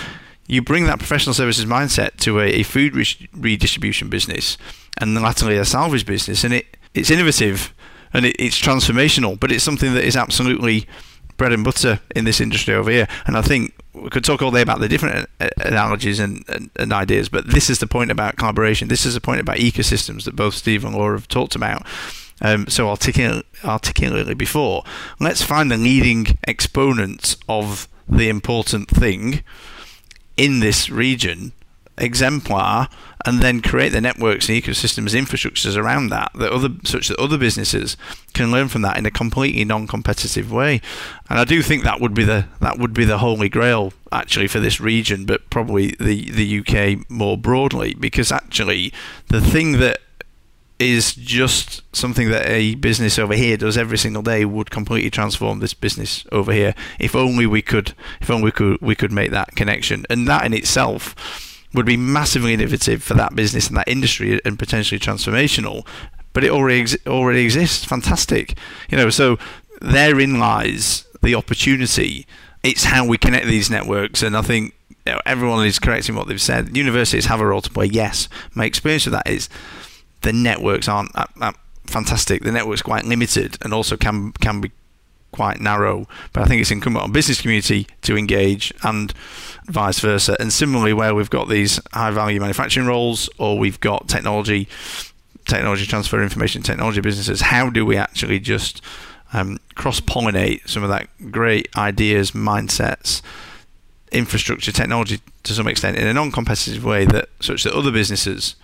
[0.47, 4.57] You bring that professional services mindset to a, a food re- redistribution business,
[4.99, 7.73] and latterly a salvage business, and it it's innovative
[8.13, 10.87] and it, it's transformational, but it's something that is absolutely
[11.35, 13.07] bread and butter in this industry over here.
[13.25, 16.93] And I think we could talk all day about the different analogies and, and, and,
[16.93, 18.87] ideas, but this is the point about collaboration.
[18.87, 21.85] This is the point about ecosystems that both Steve and Laura have talked about.
[22.41, 24.83] Um, so articulately, articulately before,
[25.19, 29.43] let's find the leading exponents of the important thing
[30.37, 31.51] in this region
[31.97, 32.87] exemplar
[33.25, 37.37] and then create the networks and ecosystems infrastructures around that that other such that other
[37.37, 37.97] businesses
[38.33, 40.81] can learn from that in a completely non-competitive way.
[41.29, 44.47] And I do think that would be the that would be the holy grail actually
[44.47, 48.93] for this region but probably the the UK more broadly because actually
[49.27, 49.99] the thing that
[50.79, 55.59] is just something that a business over here does every single day would completely transform
[55.59, 59.31] this business over here if only we could if only we could we could make
[59.31, 60.05] that connection.
[60.09, 61.15] And that in itself
[61.77, 65.85] would be massively innovative for that business and that industry and potentially transformational.
[66.33, 67.85] But it already ex- already exists.
[67.85, 68.57] Fantastic,
[68.89, 69.09] you know.
[69.09, 69.37] So
[69.81, 72.27] therein lies the opportunity.
[72.63, 74.73] It's how we connect these networks, and I think
[75.05, 76.75] you know, everyone is correct in what they've said.
[76.75, 77.85] Universities have a role to play.
[77.85, 79.47] Yes, my experience with that is
[80.21, 81.53] the networks aren't uh, uh,
[81.85, 82.43] fantastic.
[82.43, 84.71] The network's quite limited, and also can can be
[85.31, 86.07] quite narrow.
[86.33, 89.13] But I think it's incumbent on business community to engage and
[89.67, 90.35] vice versa.
[90.39, 94.67] And similarly, where we've got these high value manufacturing roles or we've got technology,
[95.45, 98.81] technology transfer, information technology businesses, how do we actually just
[99.33, 103.21] um, cross pollinate some of that great ideas, mindsets,
[104.11, 108.55] infrastructure, technology to some extent in a non competitive way that such that other businesses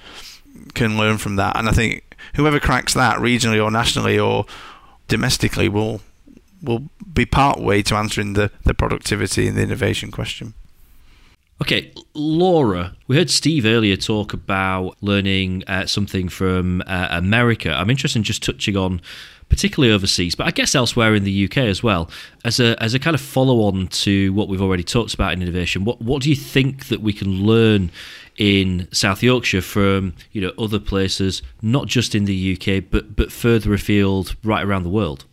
[0.74, 1.58] can learn from that.
[1.58, 4.46] And I think whoever cracks that regionally or nationally or
[5.08, 6.02] domestically will
[6.62, 10.54] will be part way to answering the, the productivity and the innovation question.
[11.64, 17.72] Okay, Laura, we heard Steve earlier talk about learning uh, something from uh, America.
[17.72, 19.00] I'm interested in just touching on
[19.48, 22.10] particularly overseas, but I guess elsewhere in the UK as well.
[22.44, 25.42] As a as a kind of follow on to what we've already talked about in
[25.42, 27.92] innovation, what what do you think that we can learn
[28.36, 33.32] in South Yorkshire from you know other places, not just in the UK, but but
[33.32, 35.24] further afield, right around the world?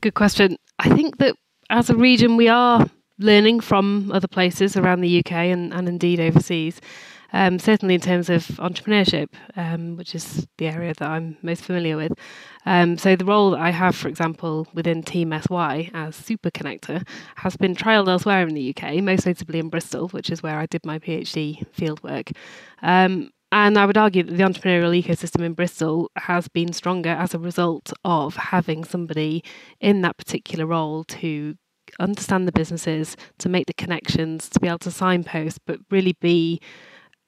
[0.00, 0.56] Good question.
[0.78, 1.36] I think that
[1.68, 6.20] as a region, we are learning from other places around the UK and, and indeed
[6.20, 6.80] overseas.
[7.30, 11.94] Um, certainly in terms of entrepreneurship, um, which is the area that I'm most familiar
[11.94, 12.12] with.
[12.64, 17.06] Um, so the role that I have, for example, within Team SY as super connector
[17.36, 20.64] has been trialled elsewhere in the UK, most notably in Bristol, which is where I
[20.64, 22.34] did my PhD fieldwork.
[22.80, 27.34] Um, and I would argue that the entrepreneurial ecosystem in Bristol has been stronger as
[27.34, 29.42] a result of having somebody
[29.80, 31.56] in that particular role to
[31.98, 36.60] understand the businesses, to make the connections, to be able to signpost, but really be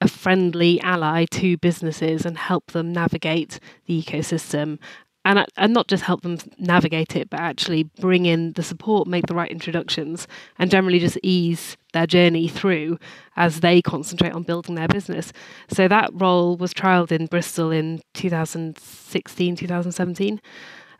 [0.01, 4.79] a friendly ally to businesses and help them navigate the ecosystem
[5.25, 9.27] and and not just help them navigate it, but actually bring in the support, make
[9.27, 10.27] the right introductions,
[10.59, 12.99] and generally just ease their journey through
[13.37, 15.33] as they concentrate on building their business.
[15.68, 20.40] So that role was trialed in Bristol in 2016, 2017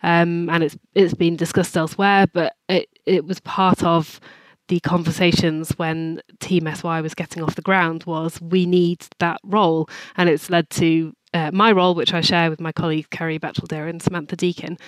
[0.03, 4.21] um, and it's it's been discussed elsewhere, but it it was part of
[4.69, 9.89] the conversations when Team SY was getting off the ground was we need that role,
[10.17, 13.89] and it's led to uh, my role, which I share with my colleagues Kerry Batchelder
[13.89, 14.79] and Samantha Deacon,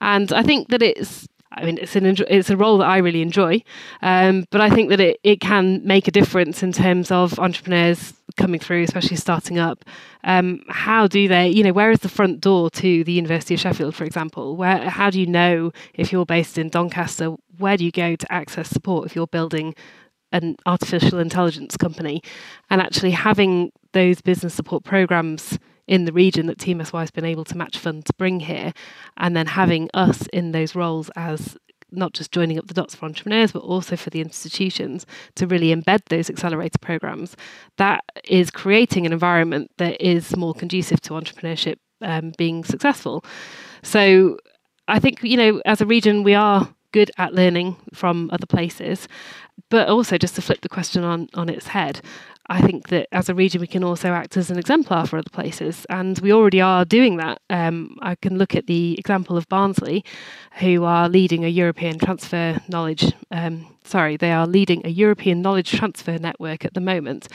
[0.00, 3.22] and I think that it's I mean, it's an it's a role that I really
[3.22, 3.62] enjoy,
[4.02, 8.12] um, but I think that it, it can make a difference in terms of entrepreneurs
[8.36, 9.84] coming through, especially starting up.
[10.24, 13.60] Um, how do they, you know, where is the front door to the University of
[13.60, 14.56] Sheffield, for example?
[14.56, 17.34] Where how do you know if you're based in Doncaster?
[17.56, 19.74] Where do you go to access support if you're building
[20.32, 22.22] an artificial intelligence company?
[22.68, 27.24] And actually having those business support programs in the region that Team SY has been
[27.24, 28.72] able to match fund to bring here,
[29.16, 31.56] and then having us in those roles as
[31.90, 35.74] not just joining up the dots for entrepreneurs, but also for the institutions to really
[35.74, 37.34] embed those accelerator programs.
[37.78, 43.24] That is creating an environment that is more conducive to entrepreneurship um, being successful.
[43.82, 44.38] So
[44.86, 49.08] I think, you know, as a region, we are good at learning from other places.
[49.70, 52.00] But also, just to flip the question on, on its head,
[52.50, 55.28] I think that as a region, we can also act as an exemplar for other
[55.30, 57.42] places, and we already are doing that.
[57.50, 60.02] Um, I can look at the example of Barnsley,
[60.60, 63.12] who are leading a European transfer knowledge.
[63.30, 67.28] Um, sorry, they are leading a European knowledge transfer network at the moment.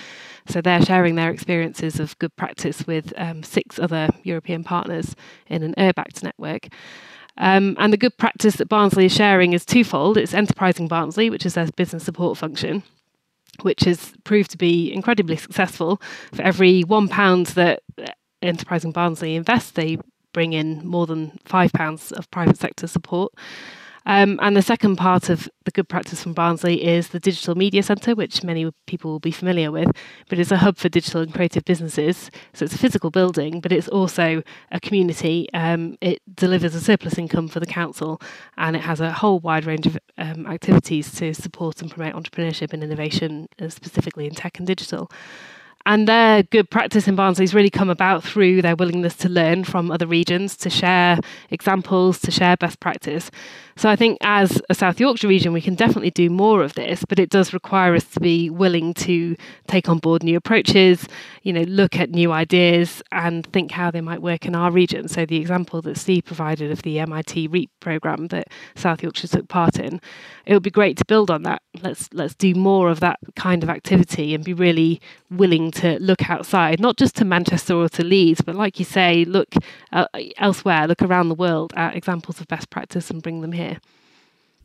[0.47, 5.15] So they're sharing their experiences of good practice with um, six other European partners
[5.47, 6.69] in an Urbact network.
[7.37, 10.17] Um, and the good practice that Barnsley is sharing is twofold.
[10.17, 12.83] It's Enterprising Barnsley, which is their business support function,
[13.61, 16.01] which has proved to be incredibly successful.
[16.33, 17.83] For every one pound that
[18.41, 19.97] Enterprising Barnsley invests, they
[20.33, 23.33] bring in more than five pounds of private sector support.
[24.05, 27.81] Um, and the second part of the good practice from Barnsley is the Digital Media
[27.83, 29.91] Centre, which many people will be familiar with,
[30.29, 32.29] but it's a hub for digital and creative businesses.
[32.53, 35.47] So it's a physical building, but it's also a community.
[35.53, 38.21] Um, it delivers a surplus income for the council,
[38.57, 42.73] and it has a whole wide range of um, activities to support and promote entrepreneurship
[42.73, 45.09] and innovation, uh, specifically in tech and digital.
[45.85, 49.65] And their good practice in Barnsley has really come about through their willingness to learn
[49.65, 53.29] from other regions, to share examples, to share best practice.
[53.75, 57.03] So I think as a South Yorkshire region, we can definitely do more of this,
[57.07, 59.35] but it does require us to be willing to
[59.67, 61.07] take on board new approaches,
[61.41, 65.07] you know, look at new ideas and think how they might work in our region.
[65.07, 69.47] So the example that Steve provided of the MIT REAP program that South Yorkshire took
[69.47, 69.99] part in,
[70.45, 71.61] it would be great to build on that.
[71.81, 75.01] Let's let's do more of that kind of activity and be really
[75.31, 79.25] willing to look outside, not just to Manchester or to Leeds, but like you say,
[79.25, 79.55] look
[79.91, 80.05] uh,
[80.37, 83.62] elsewhere, look around the world at examples of best practice and bring them here.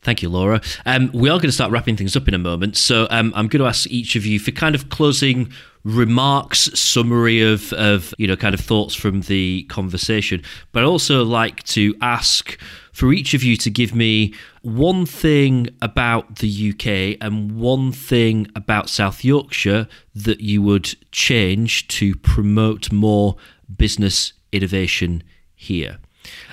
[0.01, 0.61] Thank you, Laura.
[0.85, 2.77] Um, we are going to start wrapping things up in a moment.
[2.77, 5.51] So um, I'm going to ask each of you for kind of closing
[5.83, 10.41] remarks, summary of, of you know kind of thoughts from the conversation.
[10.71, 12.57] But I also like to ask
[12.93, 18.47] for each of you to give me one thing about the UK and one thing
[18.55, 23.35] about South Yorkshire that you would change to promote more
[23.77, 25.23] business innovation
[25.55, 25.97] here.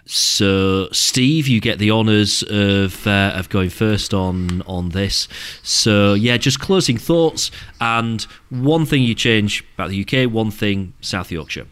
[0.06, 5.26] So, Steve, you get the honours of uh, of going first on on this.
[5.64, 7.50] So, yeah, just closing thoughts
[7.80, 11.66] and one thing you change about the UK, one thing South Yorkshire.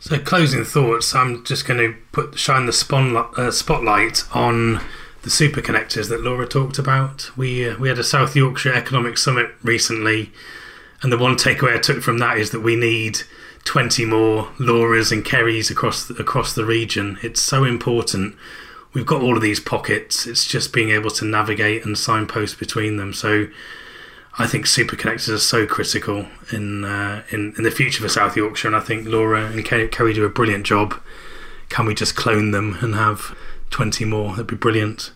[0.00, 1.14] So, closing thoughts.
[1.14, 4.80] I'm just going to put shine the spotlight, uh, spotlight on
[5.20, 7.30] the super connectors that Laura talked about.
[7.36, 10.32] We uh, we had a South Yorkshire Economic Summit recently,
[11.02, 13.20] and the one takeaway I took from that is that we need
[13.64, 17.18] 20 more Lauras and Kerrys across the, across the region.
[17.22, 18.36] It's so important.
[18.92, 20.26] We've got all of these pockets.
[20.26, 23.14] It's just being able to navigate and signpost between them.
[23.14, 23.46] So
[24.38, 28.36] I think super connectors are so critical in uh, in, in the future for South
[28.36, 31.00] Yorkshire, and I think Laura and Kerry do a brilliant job.
[31.68, 33.36] Can we just clone them and have
[33.70, 34.30] 20 more?
[34.30, 35.12] That'd be brilliant.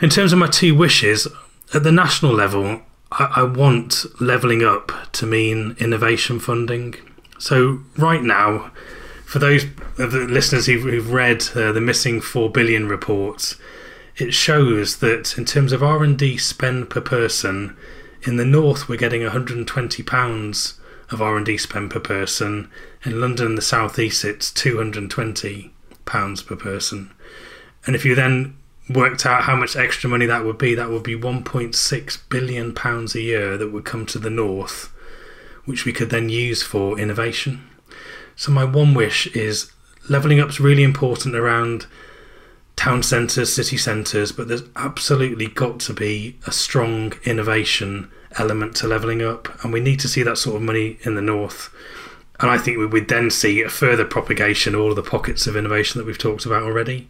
[0.00, 1.26] In terms of my two wishes,
[1.74, 6.94] at the national level, I, I want levelling up to mean innovation funding.
[7.42, 8.70] So right now,
[9.24, 9.64] for those
[9.98, 13.56] of the listeners who've, who've read uh, the missing four billion reports,
[14.16, 17.76] it shows that in terms of R and D spend per person,
[18.22, 20.78] in the north we're getting 120 pounds
[21.10, 22.70] of R and D spend per person.
[23.04, 25.72] In London and the southeast, it's 220
[26.04, 27.10] pounds per person.
[27.84, 28.56] And if you then
[28.88, 33.16] worked out how much extra money that would be, that would be 1.6 billion pounds
[33.16, 34.92] a year that would come to the north
[35.64, 37.68] which we could then use for innovation.
[38.36, 39.70] So, my one wish is
[40.08, 41.86] levelling up is really important around
[42.76, 48.88] town centres, city centres, but there's absolutely got to be a strong innovation element to
[48.88, 51.70] levelling up, and we need to see that sort of money in the north.
[52.40, 55.46] And I think we would then see a further propagation of all of the pockets
[55.46, 57.08] of innovation that we've talked about already.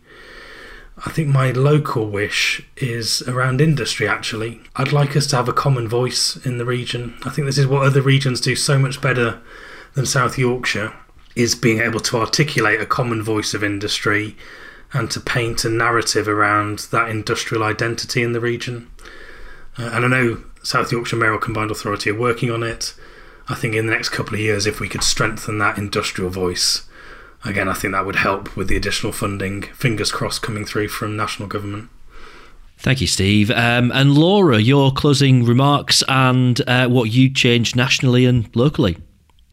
[1.04, 4.60] I think my local wish is around industry actually.
[4.76, 7.16] I'd like us to have a common voice in the region.
[7.24, 9.40] I think this is what other regions do so much better
[9.94, 10.94] than South Yorkshire
[11.34, 14.36] is being able to articulate a common voice of industry
[14.92, 18.90] and to paint a narrative around that industrial identity in the region.
[19.78, 22.94] Uh, and I know South Yorkshire Mayoral Combined Authority are working on it.
[23.48, 26.82] I think in the next couple of years, if we could strengthen that industrial voice,
[27.44, 31.16] again, I think that would help with the additional funding, fingers crossed, coming through from
[31.16, 31.90] national government.
[32.78, 33.50] Thank you, Steve.
[33.50, 38.98] Um, and Laura, your closing remarks and uh, what you changed nationally and locally.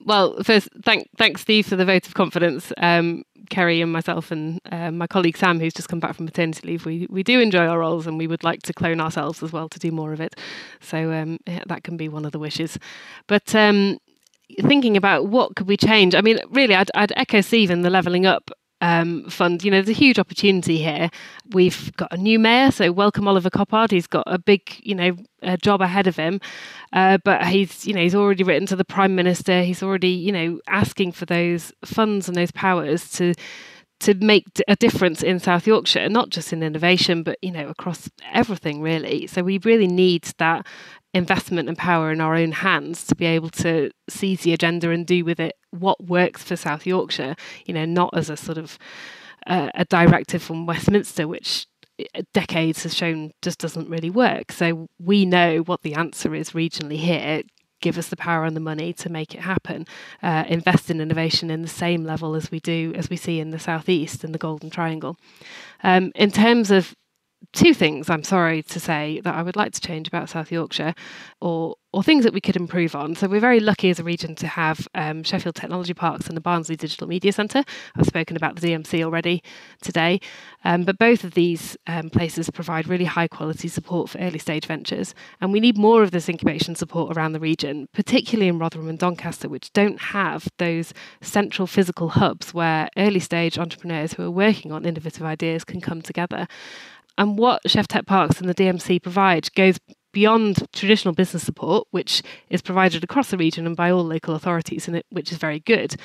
[0.03, 2.73] Well, first, thank, thanks, Steve, for the vote of confidence.
[2.77, 6.67] Um, Kerry and myself and uh, my colleague Sam, who's just come back from maternity
[6.67, 9.51] leave, we, we do enjoy our roles and we would like to clone ourselves as
[9.51, 10.35] well to do more of it.
[10.79, 12.79] So um, yeah, that can be one of the wishes.
[13.27, 13.99] But um,
[14.61, 18.25] thinking about what could we change, I mean, really, I'd, I'd echo Stephen the levelling
[18.25, 19.63] up um, fund.
[19.63, 21.09] You know, there's a huge opportunity here.
[21.51, 23.91] We've got a new mayor, so welcome Oliver Coppard.
[23.91, 25.17] He's got a big, you know,
[25.61, 26.39] job ahead of him,
[26.93, 29.61] uh, but he's, you know, he's already written to the prime minister.
[29.61, 33.33] He's already, you know, asking for those funds and those powers to
[33.99, 38.09] to make a difference in South Yorkshire, not just in innovation, but you know across
[38.31, 39.27] everything really.
[39.27, 40.65] So we really need that
[41.13, 45.05] investment and power in our own hands to be able to seize the agenda and
[45.07, 47.35] do with it what works for South Yorkshire.
[47.65, 48.77] You know, not as a sort of
[49.47, 51.67] uh, a directive from Westminster, which
[51.99, 54.51] uh, decades has shown just doesn't really work.
[54.51, 57.43] So we know what the answer is regionally here
[57.81, 59.85] give us the power and the money to make it happen.
[60.21, 63.51] Uh, invest in innovation in the same level as we do as we see in
[63.51, 65.17] the southeast in the Golden Triangle.
[65.83, 66.93] Um, in terms of
[67.53, 70.93] two things I'm sorry to say that I would like to change about South Yorkshire
[71.41, 73.15] or or things that we could improve on.
[73.15, 76.41] So we're very lucky as a region to have um, Sheffield Technology Parks and the
[76.41, 77.63] Barnsley Digital Media Centre.
[77.95, 79.41] I've spoken about the DMC already
[79.81, 80.19] today,
[80.63, 84.67] um, but both of these um, places provide really high quality support for early stage
[84.67, 88.87] ventures, and we need more of this incubation support around the region, particularly in Rotherham
[88.87, 94.31] and Doncaster, which don't have those central physical hubs where early stage entrepreneurs who are
[94.31, 96.47] working on innovative ideas can come together.
[97.19, 99.77] And what Sheff Tech Parks and the DMC provide goes
[100.13, 104.87] beyond traditional business support, which is provided across the region and by all local authorities,
[104.87, 105.95] and it, which is very good.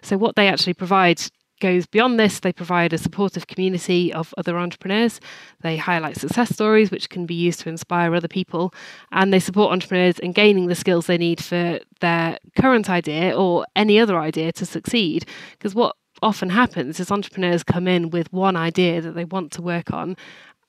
[0.00, 1.20] So, what they actually provide
[1.60, 2.38] goes beyond this.
[2.38, 5.20] They provide a supportive community of other entrepreneurs.
[5.60, 8.72] They highlight success stories, which can be used to inspire other people.
[9.10, 13.66] And they support entrepreneurs in gaining the skills they need for their current idea or
[13.74, 15.26] any other idea to succeed.
[15.50, 19.62] Because what often happens is entrepreneurs come in with one idea that they want to
[19.62, 20.16] work on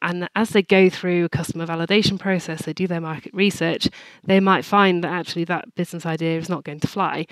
[0.02, 3.90] and as they go through a customer validation process, they do their market research,
[4.24, 7.26] they might find that actually that business idea is not going to fly.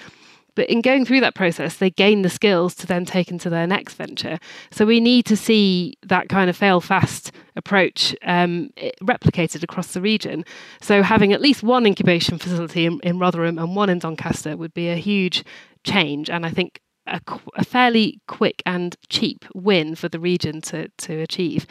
[0.55, 3.65] But in going through that process, they gain the skills to then take into their
[3.65, 4.39] next venture.
[4.71, 8.69] So we need to see that kind of fail fast approach um,
[9.01, 10.43] replicated across the region.
[10.81, 14.73] So having at least one incubation facility in, in Rotherham and one in Doncaster would
[14.73, 15.45] be a huge
[15.85, 16.29] change.
[16.29, 17.21] And I think a,
[17.55, 21.65] a, fairly quick and cheap win for the region to, to achieve.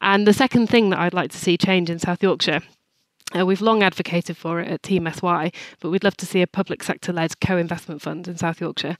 [0.00, 2.60] And the second thing that I'd like to see change in South Yorkshire
[3.34, 5.50] uh, we've long advocated for it at Team SY,
[5.80, 8.96] but we'd love to see a public sector led co investment fund in South Yorkshire.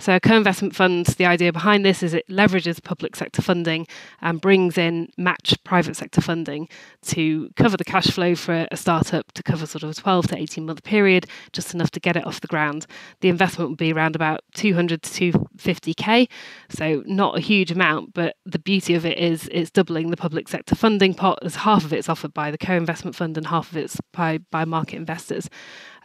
[0.00, 3.86] So, a co investment fund, the idea behind this is it leverages public sector funding
[4.20, 6.68] and brings in match private sector funding
[7.02, 10.36] to cover the cash flow for a startup to cover sort of a 12 to
[10.36, 12.84] 18 month period, just enough to get it off the ground.
[13.20, 16.28] The investment would be around about 200 to 250k,
[16.68, 20.48] so not a huge amount, but the beauty of it is it's doubling the public
[20.48, 23.67] sector funding pot as half of it's offered by the co investment fund and half
[23.76, 25.48] it's by, by market investors.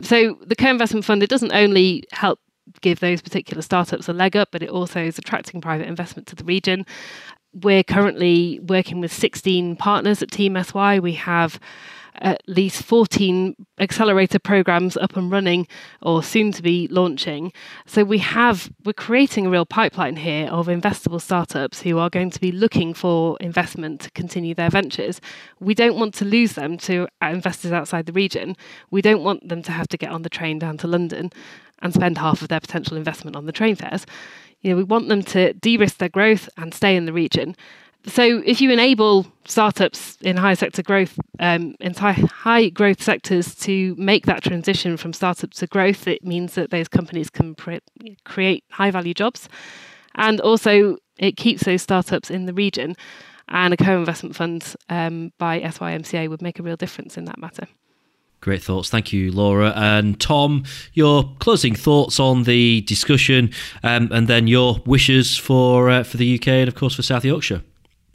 [0.02, 2.40] So the co-investment fund, it doesn't only help
[2.82, 6.36] give those particular startups a leg up, but it also is attracting private investment to
[6.36, 6.86] the region.
[7.54, 11.00] We're currently working with 16 partners at Team SY.
[11.00, 11.60] We have
[12.16, 15.68] at least 14 accelerator programs up and running
[16.02, 17.52] or soon to be launching.
[17.86, 22.30] So we have we're creating a real pipeline here of investable startups who are going
[22.32, 25.20] to be looking for investment to continue their ventures.
[25.60, 28.56] We don't want to lose them to uh, investors outside the region.
[28.92, 31.32] We don't want them to have to get on the train down to London
[31.80, 34.06] and spend half of their potential investment on the train fares.
[34.62, 37.56] You know, we want them to de-risk their growth and stay in the region
[38.06, 43.96] so if you enable startups in high sector growth um, in high, growth sectors to
[43.98, 47.82] make that transition from startup to growth it means that those companies can pre-
[48.26, 49.48] create high value jobs
[50.16, 52.96] and also it keeps those startups in the region
[53.50, 57.68] and a co-investment fund um, by SYMCA would make a real difference in that matter
[58.44, 58.90] Great thoughts.
[58.90, 59.72] Thank you, Laura.
[59.74, 63.52] And Tom, your closing thoughts on the discussion
[63.84, 67.24] um, and then your wishes for, uh, for the UK and, of course, for South
[67.24, 67.62] Yorkshire.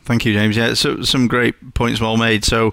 [0.09, 0.57] Thank you, James.
[0.57, 2.43] Yeah, so some great points well made.
[2.43, 2.73] So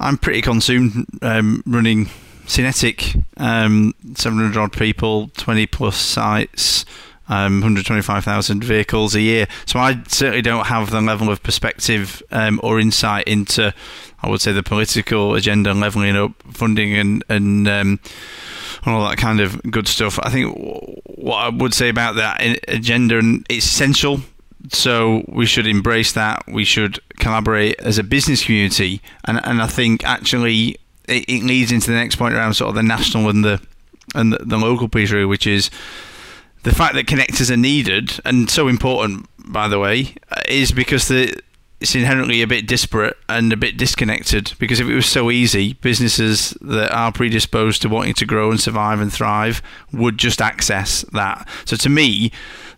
[0.00, 2.06] I'm pretty consumed um, running
[2.46, 6.86] SYNETIQ, um, 700 odd people, 20 plus sites.
[7.28, 9.46] Um, 125,000 vehicles a year.
[9.66, 13.72] So I certainly don't have the level of perspective um, or insight into,
[14.22, 18.00] I would say, the political agenda, and levelling up funding and and um,
[18.84, 20.18] all that kind of good stuff.
[20.22, 24.20] I think what I would say about that agenda, and it's essential
[24.70, 26.44] so we should embrace that.
[26.46, 30.76] We should collaborate as a business community, and and I think actually
[31.08, 33.60] it, it leads into the next point around sort of the national and the
[34.14, 35.70] and the, the local piece, really, which is
[36.62, 39.28] the fact that connectors are needed and so important.
[39.44, 41.34] By the way, uh, is because the
[41.82, 45.72] it's inherently a bit disparate and a bit disconnected because if it was so easy,
[45.74, 49.60] businesses that are predisposed to wanting to grow and survive and thrive
[49.92, 51.48] would just access that.
[51.64, 52.30] So to me,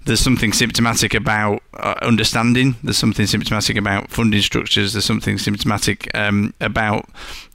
[0.05, 2.77] there's something symptomatic about uh, understanding.
[2.83, 4.93] There's something symptomatic about funding structures.
[4.93, 7.09] There's something symptomatic um, about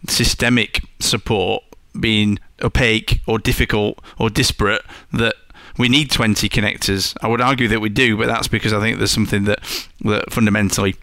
[0.08, 1.64] systemic support
[2.00, 4.82] being opaque or difficult or disparate
[5.14, 5.36] that
[5.78, 7.16] we need 20 connectors.
[7.22, 9.60] I would argue that we do, but that's because I think there's something that,
[10.02, 10.96] that fundamentally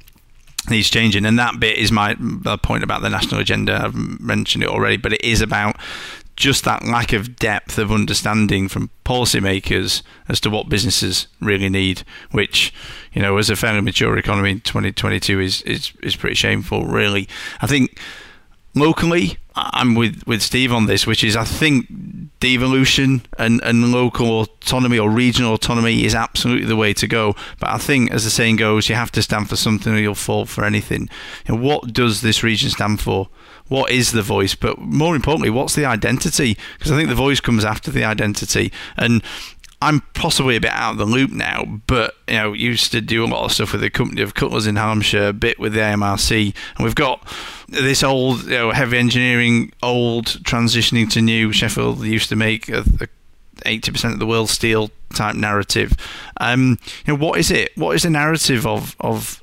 [0.69, 1.25] needs changing.
[1.25, 2.15] And that bit is my
[2.63, 3.85] point about the national agenda.
[3.85, 5.77] I've mentioned it already, but it is about
[6.37, 12.03] just that lack of depth of understanding from policymakers as to what businesses really need,
[12.31, 12.73] which,
[13.13, 17.27] you know, as a fairly mature economy in 2022 is, is, is pretty shameful, really.
[17.63, 17.99] I think
[18.77, 21.87] locally, I'm with, with Steve on this, which is I think
[22.39, 27.35] devolution and, and local autonomy or regional autonomy is absolutely the way to go.
[27.59, 30.15] But I think, as the saying goes, you have to stand for something or you'll
[30.15, 31.09] fall for anything.
[31.47, 33.29] And what does this region stand for?
[33.69, 34.55] What is the voice?
[34.55, 36.57] But more importantly, what's the identity?
[36.79, 38.73] Because I think the voice comes after the identity.
[38.97, 39.23] And
[39.83, 43.25] I'm possibly a bit out of the loop now, but you know, used to do
[43.25, 45.81] a lot of stuff with the company of Cutlers in Hallamshire, a bit with the
[45.81, 47.27] AMRC, and we've got
[47.69, 51.53] this old, you know, heavy engineering, old transitioning to new.
[51.53, 53.09] Sheffield used to make a, a
[53.65, 55.93] 80% of the world steel type narrative.
[56.41, 57.77] Um, you know, what is it?
[57.77, 59.43] What is the narrative of of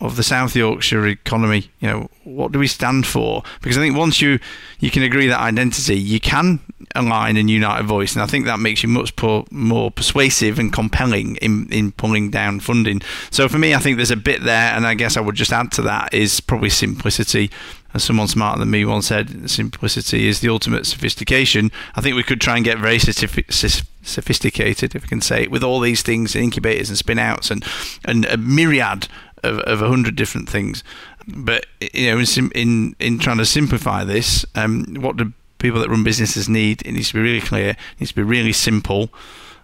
[0.00, 1.70] of the South Yorkshire economy.
[1.80, 3.42] You know, what do we stand for?
[3.62, 4.38] Because I think once you
[4.78, 6.60] you can agree that identity, you can
[6.94, 9.12] align and unite a voice, and I think that makes you much
[9.50, 13.00] more persuasive and compelling in in pulling down funding.
[13.30, 15.52] So for me, I think there's a bit there, and I guess I would just
[15.52, 17.50] add to that is probably simplicity.
[17.94, 21.70] As someone smarter than me once said, simplicity is the ultimate sophistication.
[21.94, 25.62] I think we could try and get very sophisticated, if I can say it, with
[25.62, 27.64] all these things, incubators and spin outs and,
[28.04, 29.06] and a myriad
[29.44, 30.82] of, of a hundred different things.
[31.28, 35.88] But you know, in in, in trying to simplify this, um, what do people that
[35.88, 36.82] run businesses need?
[36.82, 37.70] It needs to be really clear.
[37.70, 39.10] It needs to be really simple.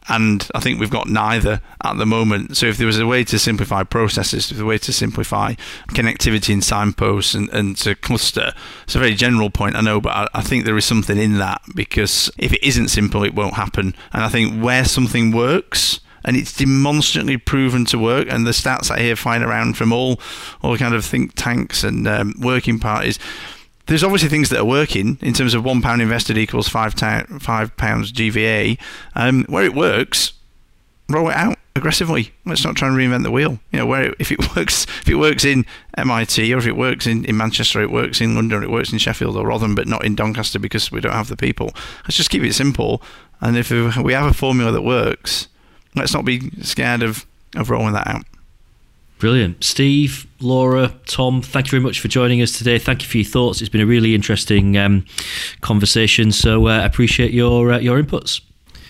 [0.08, 2.56] And I think we've got neither at the moment.
[2.56, 4.92] So if there was a way to simplify processes, if there was a way to
[4.92, 5.54] simplify
[5.90, 8.52] connectivity and signposts and, and to cluster,
[8.84, 11.38] it's a very general point, I know, but I, I think there is something in
[11.38, 13.94] that because if it isn't simple, it won't happen.
[14.12, 18.26] And I think where something works, and it's demonstrably proven to work.
[18.30, 20.20] And the stats I hear flying around from all
[20.62, 23.18] all kind of think tanks and um, working parties.
[23.86, 27.24] There's obviously things that are working in terms of one pound invested equals five ta-
[27.40, 28.78] five pounds GVA.
[29.14, 30.32] Um, where it works,
[31.08, 32.32] roll it out aggressively.
[32.44, 33.58] Let's not try and reinvent the wheel.
[33.72, 35.66] You know, where it, if it works, if it works in
[35.96, 38.98] MIT or if it works in, in Manchester, it works in London, it works in
[38.98, 41.72] Sheffield or Rotherham, but not in Doncaster because we don't have the people.
[42.04, 43.02] Let's just keep it simple.
[43.40, 45.48] And if we have a formula that works,
[45.94, 47.26] let's not be scared of,
[47.56, 48.24] of rolling that out.
[49.20, 49.62] Brilliant.
[49.62, 52.78] Steve, Laura, Tom, thank you very much for joining us today.
[52.78, 53.60] Thank you for your thoughts.
[53.60, 55.04] It's been a really interesting um,
[55.60, 56.32] conversation.
[56.32, 58.40] So I uh, appreciate your uh, your inputs.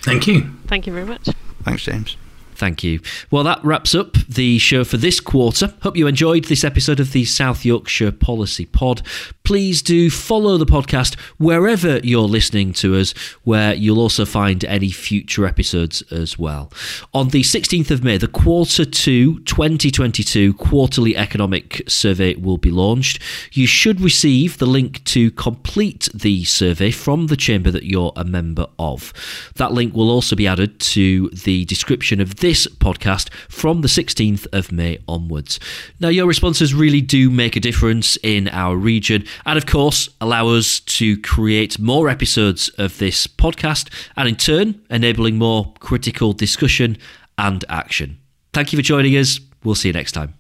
[0.03, 0.49] Thank you.
[0.69, 1.29] Thank you very much.
[1.65, 2.17] Thanks, James.
[2.55, 3.01] Thank you.
[3.31, 5.73] Well, that wraps up the show for this quarter.
[5.83, 9.03] Hope you enjoyed this episode of the South Yorkshire Policy Pod.
[9.51, 13.11] Please do follow the podcast wherever you're listening to us,
[13.43, 16.73] where you'll also find any future episodes as well.
[17.13, 23.19] On the 16th of May, the Quarter 2 2022 Quarterly Economic Survey will be launched.
[23.51, 28.25] You should receive the link to complete the survey from the chamber that you're a
[28.25, 29.13] member of.
[29.57, 34.47] That link will also be added to the description of this podcast from the 16th
[34.53, 35.59] of May onwards.
[35.99, 40.49] Now, your responses really do make a difference in our region and, of course, allow
[40.49, 46.99] us to create more episodes of this podcast and, in turn, enabling more critical discussion
[47.39, 48.19] and action.
[48.53, 49.41] Thank you for joining us.
[49.63, 50.40] We'll see you next time.